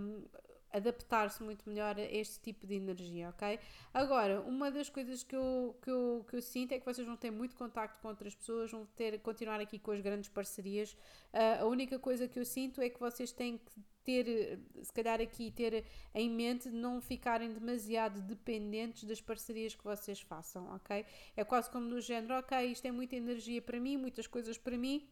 [0.72, 3.60] adaptar-se muito melhor a este tipo de energia, ok?
[3.94, 7.18] Agora, uma das coisas que eu, que eu, que eu sinto é que vocês vão
[7.18, 10.94] ter muito contacto com outras pessoas, vão ter, continuar aqui com as grandes parcerias.
[11.34, 15.20] Uh, a única coisa que eu sinto é que vocês têm que ter, se calhar
[15.22, 21.06] aqui, ter em mente não ficarem demasiado dependentes das parcerias que vocês façam, ok?
[21.36, 24.78] É quase como no género, ok, isto é muita energia para mim, muitas coisas para
[24.78, 25.08] mim,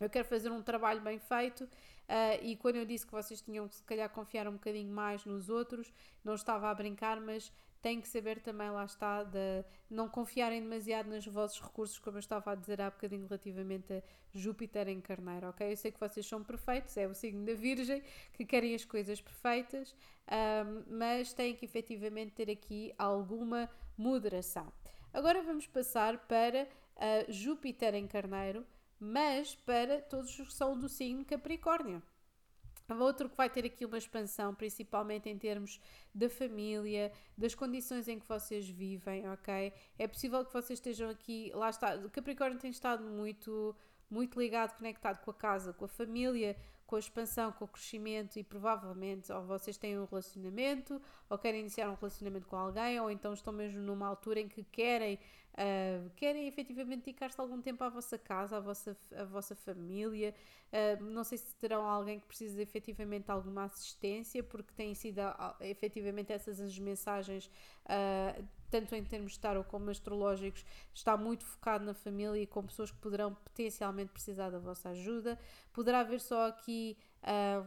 [0.00, 1.68] eu quero fazer um trabalho bem feito
[2.10, 5.24] Uh, e quando eu disse que vocês tinham que se calhar confiar um bocadinho mais
[5.24, 5.92] nos outros,
[6.24, 11.08] não estava a brincar, mas têm que saber também, lá está, de não confiarem demasiado
[11.08, 14.02] nos vossos recursos, como eu estava a dizer há bocadinho relativamente a
[14.34, 15.70] Júpiter em Carneiro, ok?
[15.70, 18.02] Eu sei que vocês são perfeitos, é o signo da Virgem,
[18.32, 19.94] que querem as coisas perfeitas,
[20.28, 24.72] um, mas têm que efetivamente ter aqui alguma moderação.
[25.12, 28.66] Agora vamos passar para uh, Júpiter em Carneiro,
[29.00, 32.02] mas para todos os que são do signo Capricórnio.
[32.98, 35.80] Outro que vai ter aqui uma expansão, principalmente em termos
[36.12, 39.72] da família, das condições em que vocês vivem, ok?
[39.96, 43.76] É possível que vocês estejam aqui, lá está, o Capricórnio tem estado muito,
[44.10, 46.56] muito ligado, conectado com a casa, com a família,
[46.90, 51.60] com a expansão, com o crescimento e provavelmente ou vocês têm um relacionamento ou querem
[51.60, 55.16] iniciar um relacionamento com alguém ou então estão mesmo numa altura em que querem
[55.50, 60.32] Uh, querem efetivamente dedicar-se algum tempo à vossa casa, à vossa, à vossa família.
[60.72, 65.18] Uh, não sei se terão alguém que precise efetivamente de alguma assistência, porque têm sido
[65.18, 67.50] uh, efetivamente essas as mensagens,
[68.70, 70.64] tanto em termos de tarot como astrológicos,
[70.94, 75.38] está muito focado na família e com pessoas que poderão potencialmente precisar da vossa ajuda.
[75.72, 76.96] Poderá haver só aqui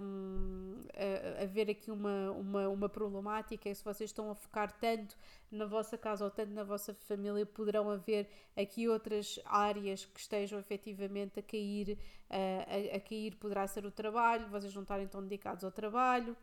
[0.02, 5.16] um, a, a aqui uma, uma, uma problemática, se vocês estão a focar tanto
[5.52, 8.28] na vossa casa ou tanto na vossa família, poderão haver
[8.58, 11.98] aqui outras áreas que estejam efetivamente a cair,
[12.30, 16.36] a, a cair poderá ser o trabalho, vocês não estarem tão dedicados ao trabalho,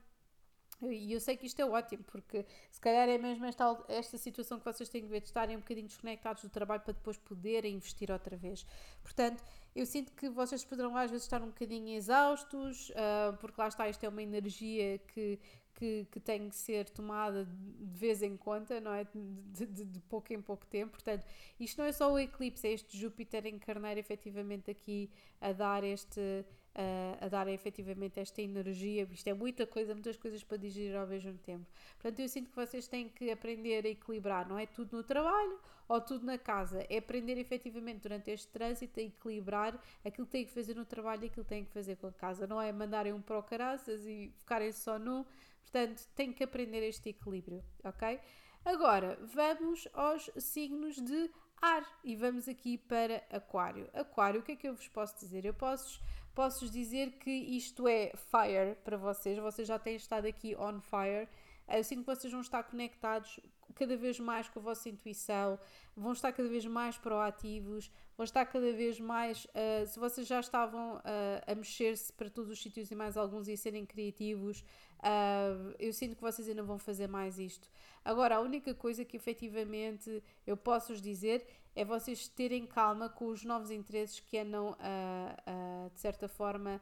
[0.83, 4.59] e eu sei que isto é ótimo, porque se calhar é mesmo esta, esta situação
[4.59, 7.75] que vocês têm que ver de estarem um bocadinho desconectados do trabalho para depois poderem
[7.75, 8.65] investir outra vez.
[9.03, 9.43] Portanto,
[9.75, 13.89] eu sinto que vocês poderão às vezes estar um bocadinho exaustos, uh, porque lá está,
[13.89, 15.39] isto é uma energia que,
[15.75, 19.05] que, que tem que ser tomada de vez em quando, não é?
[19.05, 20.93] De, de, de, pouco em pouco tempo.
[20.93, 21.25] Portanto,
[21.59, 25.11] isto não é só o eclipse, é este Júpiter em carneiro efetivamente aqui
[25.41, 29.07] a dar este a, a dar efetivamente esta energia.
[29.11, 31.67] Isto é muita coisa, muitas coisas para digerir ao mesmo tempo.
[32.01, 35.59] Portanto, eu sinto que vocês têm que aprender a equilibrar, não é tudo no trabalho
[35.89, 40.45] ou tudo na casa, é aprender efetivamente durante este trânsito a equilibrar aquilo que têm
[40.45, 42.47] que fazer no trabalho e aquilo que têm que fazer com a casa.
[42.47, 45.27] Não é mandarem um para o caraças e ficarem só no.
[45.63, 48.21] Portanto, têm que aprender este equilíbrio, ok?
[48.65, 53.89] Agora, vamos aos signos de ar e vamos aqui para Aquário.
[53.93, 55.45] Aquário, o que é que eu vos posso dizer?
[55.45, 56.01] Eu posso
[56.35, 61.29] posso-vos dizer que isto é fire para vocês, vocês já têm estado aqui on fire.
[61.71, 63.41] Eu sinto que vocês vão estar conectados
[63.75, 65.59] cada vez mais com a vossa intuição,
[65.97, 69.45] vão estar cada vez mais proativos, vão estar cada vez mais.
[69.47, 71.01] Uh, se vocês já estavam uh,
[71.47, 74.61] a mexer-se para todos os sítios e mais alguns e a serem criativos,
[74.99, 77.71] uh, eu sinto que vocês ainda vão fazer mais isto.
[78.05, 81.47] Agora, a única coisa que efetivamente eu posso vos dizer
[81.77, 86.81] é vocês terem calma com os novos interesses que andam, uh, de certa forma,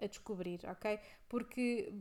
[0.00, 1.00] a descobrir, ok?
[1.28, 1.92] Porque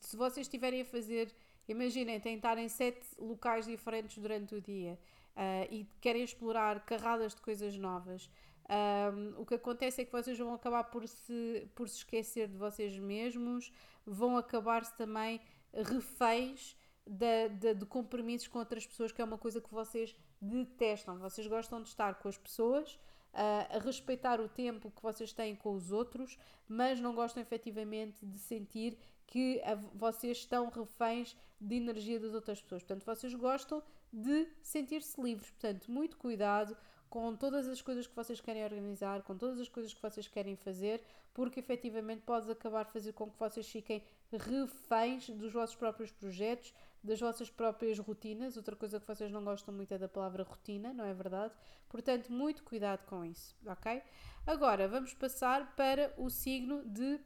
[0.00, 1.34] se vocês estiverem a fazer,
[1.68, 4.98] imaginem, tentarem sete locais diferentes durante o dia
[5.36, 8.30] uh, e querem explorar carradas de coisas novas,
[8.68, 12.56] um, o que acontece é que vocês vão acabar por se, por se esquecer de
[12.56, 13.72] vocês mesmos,
[14.04, 15.40] vão acabar-se também
[15.72, 21.18] reféns de, de, de compromissos com outras pessoas, que é uma coisa que vocês detestam.
[21.18, 25.54] Vocês gostam de estar com as pessoas, uh, a respeitar o tempo que vocês têm
[25.54, 26.36] com os outros,
[26.68, 32.60] mas não gostam efetivamente de sentir que a, vocês estão reféns de energia das outras
[32.60, 32.82] pessoas.
[32.82, 35.50] Portanto, vocês gostam de sentir-se livres.
[35.50, 36.76] Portanto, muito cuidado
[37.08, 40.56] com todas as coisas que vocês querem organizar, com todas as coisas que vocês querem
[40.56, 41.02] fazer,
[41.32, 46.74] porque efetivamente pode acabar a fazer com que vocês fiquem reféns dos vossos próprios projetos,
[47.02, 48.56] das vossas próprias rotinas.
[48.56, 51.54] Outra coisa que vocês não gostam muito é da palavra rotina, não é verdade?
[51.88, 54.02] Portanto, muito cuidado com isso, ok?
[54.46, 57.20] Agora vamos passar para o signo de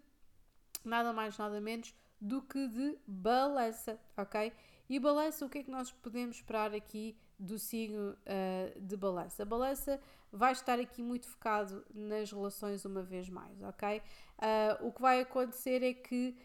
[0.85, 4.53] nada mais, nada menos do que de balança, ok?
[4.89, 9.45] E balança, o que é que nós podemos esperar aqui do signo uh, de balança?
[9.45, 10.01] Balança
[10.33, 14.03] vai estar aqui muito focado nas relações uma vez mais, ok?
[14.39, 16.37] Uh, o que vai acontecer é que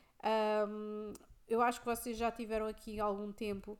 [0.67, 1.13] um,
[1.47, 3.77] eu acho que vocês já tiveram aqui algum tempo,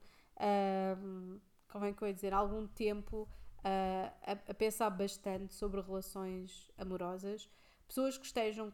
[0.99, 3.27] um, como é que eu ia dizer, algum tempo
[3.59, 7.49] uh, a, a, pensar bastante sobre relações amorosas.
[7.87, 8.71] Pessoas que estejam,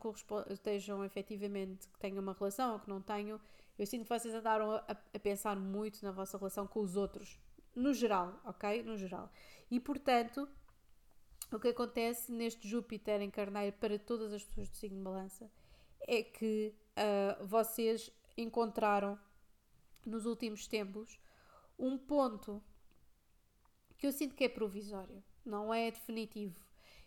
[0.50, 3.40] estejam efetivamente, que tenham uma relação ou que não tenham,
[3.78, 7.40] eu sinto que vocês andaram a, a pensar muito na vossa relação com os outros,
[7.76, 8.84] no geral, ok?
[8.84, 9.32] No geral.
[9.70, 10.48] E portanto,
[11.52, 15.52] o que acontece neste Júpiter em Carneiro para todas as pessoas do signo de balança
[16.08, 19.20] é que uh, vocês encontraram
[20.06, 21.20] nos últimos tempos
[21.78, 22.64] um ponto
[23.98, 26.60] que eu sinto que é provisório, não é definitivo.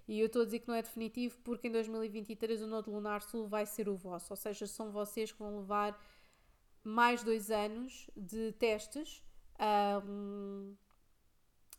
[0.07, 3.23] E eu estou a dizer que não é definitivo porque em 2023 o Nodo Lunar
[3.23, 5.99] Sul vai ser o vosso, ou seja, são vocês que vão levar
[6.83, 9.23] mais dois anos de testes
[10.07, 10.75] um,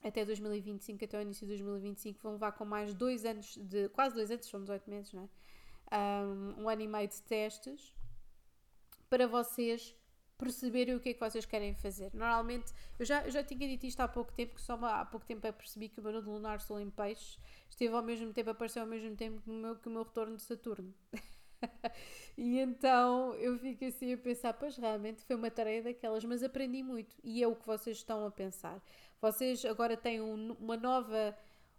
[0.04, 4.16] até 2025, até o início de 2025, vão levar com mais dois anos de quase
[4.16, 6.26] dois anos, são 18 meses, não é?
[6.26, 7.94] Um, um ano e meio de testes
[9.10, 9.96] para vocês
[10.38, 12.12] perceberem o que é que vocês querem fazer.
[12.14, 15.26] Normalmente, eu já, eu já tinha dito isto há pouco tempo, que só há pouco
[15.26, 18.50] tempo é percebi que o meu nodo lunar Sol em Peixes esteve ao mesmo tempo,
[18.50, 20.94] apareceu ao mesmo tempo que o meu, que o meu retorno de Saturno.
[22.38, 26.84] e então eu fico assim a pensar, pois realmente foi uma tarefa daquelas, mas aprendi
[26.84, 28.82] muito e é o que vocês estão a pensar.
[29.22, 31.36] Vocês agora têm um, uma nova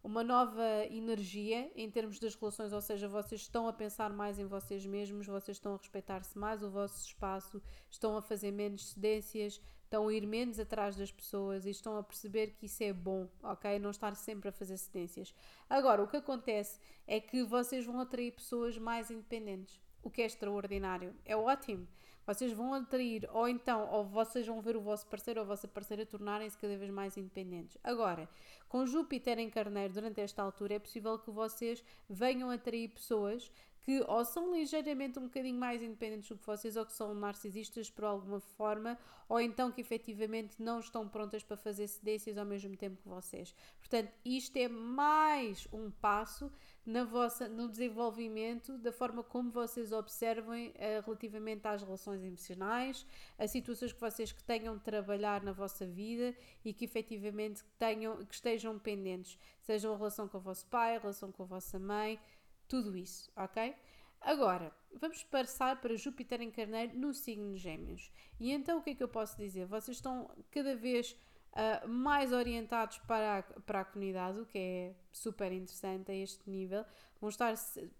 [0.07, 4.45] uma nova energia em termos das relações, ou seja, vocês estão a pensar mais em
[4.45, 9.61] vocês mesmos, vocês estão a respeitar-se mais o vosso espaço, estão a fazer menos cedências,
[9.83, 13.29] estão a ir menos atrás das pessoas e estão a perceber que isso é bom,
[13.43, 13.81] ok?
[13.81, 15.35] Não estar sempre a fazer cedências.
[15.69, 20.27] Agora, o que acontece é que vocês vão atrair pessoas mais independentes, o que é
[20.27, 21.85] extraordinário, é ótimo.
[22.27, 25.69] Vocês vão atrair, ou então, ou vocês vão ver o vosso parceiro ou a vossa
[25.69, 27.79] parceira tornarem-se cada vez mais independentes.
[27.85, 28.29] Agora,
[28.69, 33.51] com Júpiter em Carneiro durante esta altura, é possível que vocês venham atrair pessoas
[33.87, 37.89] que ou são ligeiramente um bocadinho mais independentes do que vocês ou que são narcisistas
[37.89, 38.99] por alguma forma,
[39.29, 43.55] ou então que efetivamente não estão prontas para fazer cedências ao mesmo tempo que vocês.
[43.79, 46.51] Portanto, isto é mais um passo
[46.87, 53.05] na vossa, no desenvolvimento da forma como vocês observem uh, relativamente às relações emocionais,
[53.37, 56.33] a situações que vocês que tenham de trabalhar na vossa vida
[56.65, 61.01] e que efetivamente tenham, que estejam pendentes, seja a relação com o vosso pai, a
[61.01, 62.21] relação com a vossa mãe,
[62.69, 63.75] tudo isso, ok?
[64.21, 68.11] Agora, vamos passar para Júpiter em Carneiro no signo de Gêmeos.
[68.39, 69.67] E então o que é que eu posso dizer?
[69.67, 71.17] Vocês estão cada vez
[71.57, 76.49] uh, mais orientados para a, para a comunidade, o que é super interessante a este
[76.49, 76.85] nível.
[77.21, 77.55] Vão estar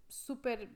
[0.07, 0.69] super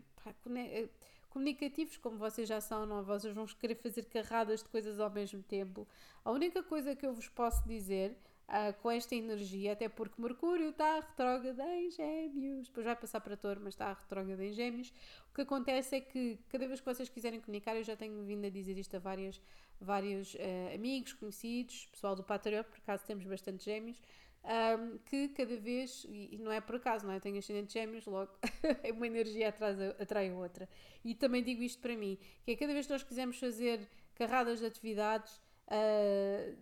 [0.56, 0.90] eh,
[1.30, 3.04] comunicativos, como vocês já são, não?
[3.04, 5.88] Vocês vão querer fazer carradas de coisas ao mesmo tempo.
[6.26, 8.18] A única coisa que eu vos posso dizer
[8.52, 13.38] uh, com esta energia, até porque Mercúrio está retrógrado em Gêmeos, depois vai passar para
[13.38, 14.94] Touro, mas está retrógrado em Gêmeos.
[15.30, 18.46] O que acontece é que cada vez que vocês quiserem comunicar, eu já tenho vindo
[18.46, 19.42] a dizer isto a várias,
[19.82, 24.02] vários uh, amigos, conhecidos, pessoal do Patreon, por acaso temos bastante Gêmeos.
[24.44, 27.20] Um, que cada vez, e não é por acaso, não é?
[27.20, 28.32] Tenho ascendente gêmeos, logo
[28.84, 30.68] é uma energia atrás, atrai outra.
[31.06, 34.60] E também digo isto para mim, que é cada vez que nós quisermos fazer carradas
[34.60, 36.58] de atividades, uh,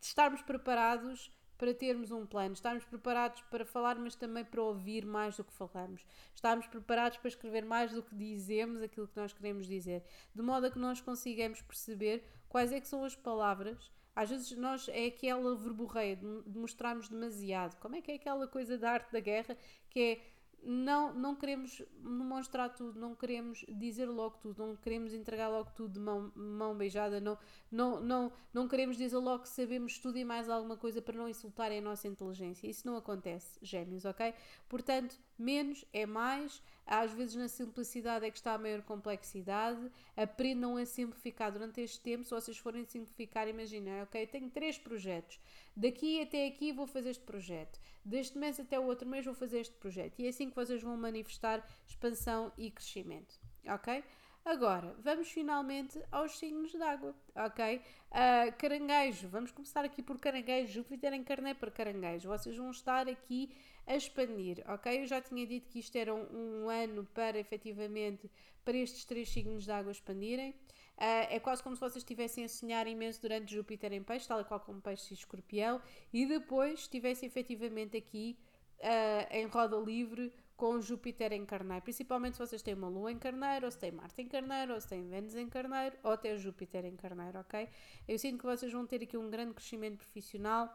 [0.00, 1.30] estarmos preparados
[1.60, 5.52] para termos um plano, estarmos preparados para falar, mas também para ouvir mais do que
[5.52, 10.02] falamos, estarmos preparados para escrever mais do que dizemos aquilo que nós queremos dizer,
[10.34, 13.90] de modo a que nós consigamos perceber quais é que são as palavras.
[14.16, 17.78] Às vezes nós é aquela verborreia de mostrarmos demasiado.
[17.78, 19.54] Como é que é aquela coisa da arte da guerra
[19.90, 20.20] que é
[20.62, 25.94] não, não queremos demonstrar tudo, não queremos dizer logo tudo, não queremos entregar logo tudo
[25.94, 27.38] de mão, mão beijada, não,
[27.70, 31.28] não, não, não queremos dizer logo que sabemos tudo e mais alguma coisa para não
[31.28, 32.66] insultarem a nossa inteligência.
[32.66, 34.34] Isso não acontece, gêmeos, ok?
[34.68, 39.90] Portanto, menos é mais, às vezes na simplicidade é que está a maior complexidade.
[40.16, 42.24] Aprendam a simplificar durante este tempo.
[42.24, 44.26] Se vocês forem simplificar, imaginem, ok?
[44.26, 45.38] Tenho três projetos.
[45.76, 47.80] Daqui até aqui vou fazer este projeto.
[48.04, 50.18] Deste mês até o outro mês vou fazer este projeto.
[50.18, 54.02] E é assim que vocês vão manifestar expansão e crescimento, ok?
[54.44, 57.76] Agora, vamos finalmente aos signos de água, ok?
[57.76, 62.28] Uh, caranguejo, vamos começar aqui por caranguejo, Júpiter encarnei para caranguejo.
[62.28, 63.54] Vocês vão estar aqui
[63.86, 65.02] a expandir, ok?
[65.02, 68.30] Eu já tinha dito que isto era um, um ano para efetivamente
[68.64, 70.50] para estes três signos de água expandirem.
[70.96, 74.42] Uh, é quase como se vocês estivessem a sonhar imenso durante Júpiter em peixe, tal
[74.46, 75.82] qual como peixe e escorpião,
[76.12, 78.38] e depois estivessem efetivamente aqui
[78.78, 83.18] uh, em roda livre com Júpiter em carneiro, principalmente se vocês têm uma Lua em
[83.18, 86.36] carneiro, ou se têm Marte em carneiro, ou se têm Vênus em carneiro, ou até
[86.36, 87.66] Júpiter em carneiro, ok?
[88.06, 90.68] Eu sinto que vocês vão ter aqui um grande crescimento profissional,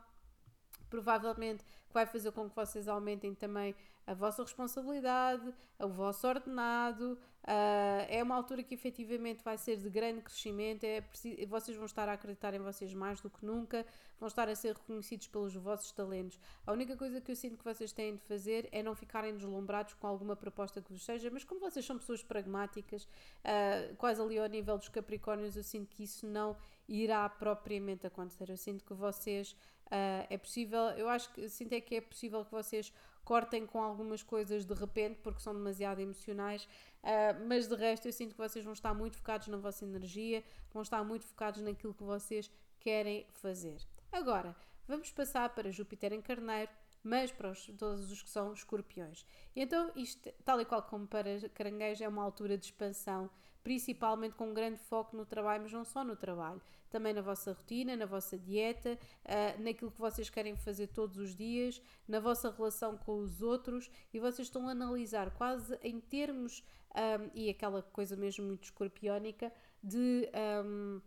[0.89, 1.63] provavelmente
[1.93, 3.75] vai fazer com que vocês aumentem também
[4.07, 7.17] a vossa responsabilidade, o vosso ordenado.
[7.43, 10.83] Uh, é uma altura que efetivamente vai ser de grande crescimento.
[10.83, 13.85] É preciso, vocês vão estar a acreditar em vocês mais do que nunca,
[14.19, 16.39] vão estar a ser reconhecidos pelos vossos talentos.
[16.65, 19.93] A única coisa que eu sinto que vocês têm de fazer é não ficarem deslumbrados
[19.93, 24.39] com alguma proposta que vos seja, mas como vocês são pessoas pragmáticas, uh, quase ali
[24.39, 26.55] ao nível dos Capricórnios, eu sinto que isso não
[26.87, 28.49] irá propriamente acontecer.
[28.49, 32.43] Eu sinto que vocês Uh, é possível, eu acho que sinto é que é possível
[32.43, 32.91] que vocês
[33.25, 38.13] cortem com algumas coisas de repente porque são demasiado emocionais, uh, mas de resto eu
[38.13, 41.93] sinto que vocês vão estar muito focados na vossa energia, vão estar muito focados naquilo
[41.93, 42.49] que vocês
[42.79, 43.81] querem fazer.
[44.11, 44.55] Agora,
[44.87, 46.71] vamos passar para Júpiter em Carneiro,
[47.03, 49.25] mas para os, todos os que são escorpiões.
[49.55, 53.29] Então, isto, tal e qual como para caranguejo, é uma altura de expansão
[53.65, 57.51] principalmente com um grande foco no trabalho, mas não só no trabalho, também na vossa
[57.51, 58.95] rotina, na vossa dieta,
[59.25, 63.89] uh, naquilo que vocês querem fazer todos os dias, na vossa relação com os outros
[64.13, 66.63] e vocês estão a analisar quase em termos,
[66.93, 69.51] um, e aquela coisa mesmo muito escorpiónica,
[69.83, 70.29] de.
[70.63, 71.01] Um,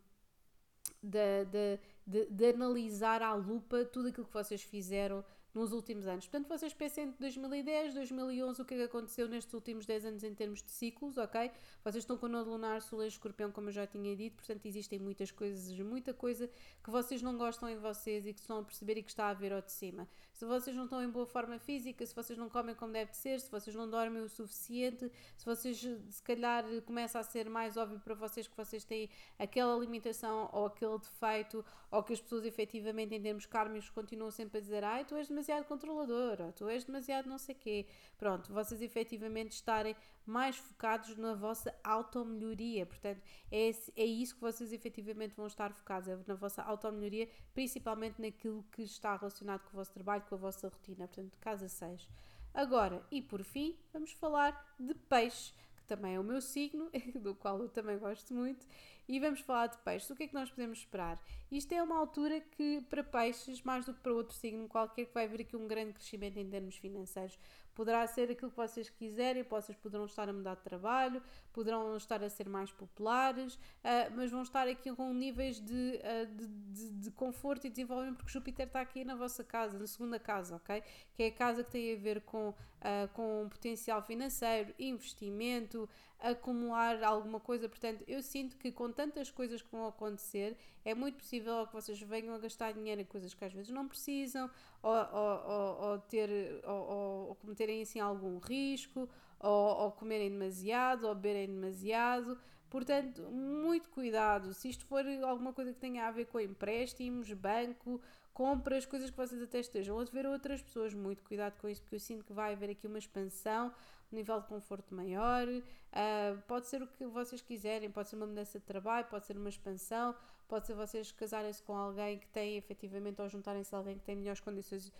[1.00, 5.24] de, de, de, de, analisar à lupa tudo aquilo que vocês fizeram
[5.59, 6.26] nos últimos anos.
[6.26, 10.22] Portanto, vocês pensem de 2010, 2011, o que é que aconteceu nestes últimos 10 anos
[10.22, 11.50] em termos de ciclos, ok?
[11.82, 14.64] Vocês estão com o nodo lunar, sol e escorpião, como eu já tinha dito, portanto,
[14.64, 16.48] existem muitas coisas, muita coisa
[16.82, 19.34] que vocês não gostam em vocês e que estão a perceber e que está a
[19.34, 20.09] ver ao de cima.
[20.39, 23.41] Se vocês não estão em boa forma física, se vocês não comem como deve ser,
[23.41, 27.99] se vocês não dormem o suficiente, se vocês, se calhar, começa a ser mais óbvio
[27.99, 33.16] para vocês que vocês têm aquela limitação ou aquele defeito, ou que as pessoas efetivamente,
[33.16, 37.28] em termos kármicos, continuam sempre a dizer: ai, tu és demasiado controladora, tu és demasiado
[37.28, 37.86] não sei quê.
[38.16, 39.97] Pronto, vocês efetivamente estarem
[40.29, 42.85] mais focados na vossa automelhoria.
[42.85, 48.20] Portanto, é, é isso que vocês efetivamente vão estar focados, é na vossa automelhoria, principalmente
[48.20, 51.07] naquilo que está relacionado com o vosso trabalho, com a vossa rotina.
[51.07, 52.09] Portanto, casa 6.
[52.53, 55.53] Agora, e por fim, vamos falar de peixe
[55.89, 58.66] também é o meu signo, do qual eu também gosto muito,
[59.09, 60.09] e vamos falar de peixes.
[60.11, 61.18] O que é que nós podemos esperar?
[61.51, 65.14] Isto é uma altura que, para peixes, mais do que para outro signo qualquer, que
[65.14, 67.39] vai haver aqui um grande crescimento em termos financeiros.
[67.79, 71.22] Poderá ser aquilo que vocês quiserem, vocês poderão estar a mudar de trabalho,
[71.53, 76.26] poderão estar a ser mais populares, uh, mas vão estar aqui com níveis de, uh,
[76.26, 80.18] de, de, de, conforto e desenvolvimento, porque Júpiter está aqui na vossa casa, na segunda
[80.18, 80.83] casa, ok?
[81.14, 87.03] Que é a casa que tem a ver com, uh, com potencial financeiro, investimento, acumular
[87.03, 87.68] alguma coisa.
[87.68, 92.01] Portanto, eu sinto que com tantas coisas que vão acontecer, é muito possível que vocês
[92.01, 94.51] venham a gastar dinheiro em coisas que às vezes não precisam,
[94.83, 96.31] ou, ou, ou, ou ter,
[96.64, 99.09] ou, cometerem assim algum risco,
[99.41, 102.39] ou comerem demasiado, ou beberem demasiado.
[102.68, 104.53] Portanto, muito cuidado.
[104.53, 108.01] Se isto for alguma coisa que tenha a ver com empréstimos, banco,
[108.39, 111.97] compras, coisas que vocês até estejam a ver outras pessoas, muito cuidado com isso, porque
[111.97, 113.74] eu sinto que vai haver aqui uma expansão
[114.12, 115.47] um nível de conforto maior.
[115.49, 119.36] Uh, pode ser o que vocês quiserem, pode ser uma mudança de trabalho, pode ser
[119.36, 120.14] uma expansão,
[120.47, 124.14] pode ser vocês casarem-se com alguém que tem efetivamente ou juntarem-se a alguém que tem
[124.14, 124.93] melhores condições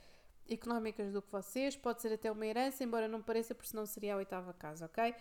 [0.49, 4.15] económicas do que vocês, pode ser até uma herança, embora não pareça, porque senão seria
[4.15, 5.11] a oitava casa, ok?
[5.11, 5.15] Uh,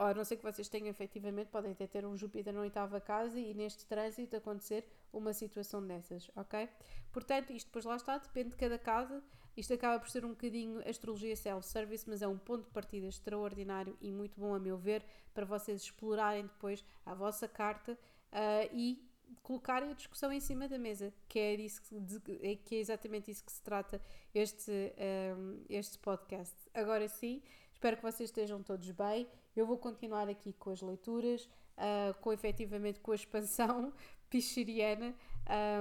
[0.00, 3.00] ou a não ser que vocês tenham efetivamente, podem até ter um Júpiter na oitava
[3.00, 6.68] casa e neste trânsito acontecer uma situação dessas, ok?
[7.12, 9.22] Portanto, isto depois lá está, depende de cada casa.
[9.56, 13.96] Isto acaba por ser um bocadinho astrologia self-service, mas é um ponto de partida extraordinário
[14.00, 17.92] e muito bom, a meu ver, para vocês explorarem depois a vossa carta
[18.32, 19.08] uh, e
[19.42, 22.20] colocarem a discussão em cima da mesa, que é, disso, de,
[22.64, 24.00] que é exatamente isso que se trata
[24.34, 26.54] este, um, ah, este podcast.
[26.72, 29.28] Agora sim, espero que vocês estejam todos bem.
[29.54, 31.44] Eu vou continuar aqui com as leituras,
[31.76, 33.92] uh, com efetivamente com a expansão
[34.30, 35.14] picheriana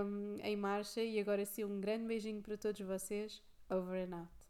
[0.05, 1.01] um, em marcha.
[1.01, 3.41] E agora sim, um grande beijinho para todos vocês.
[3.69, 4.42] Over and out.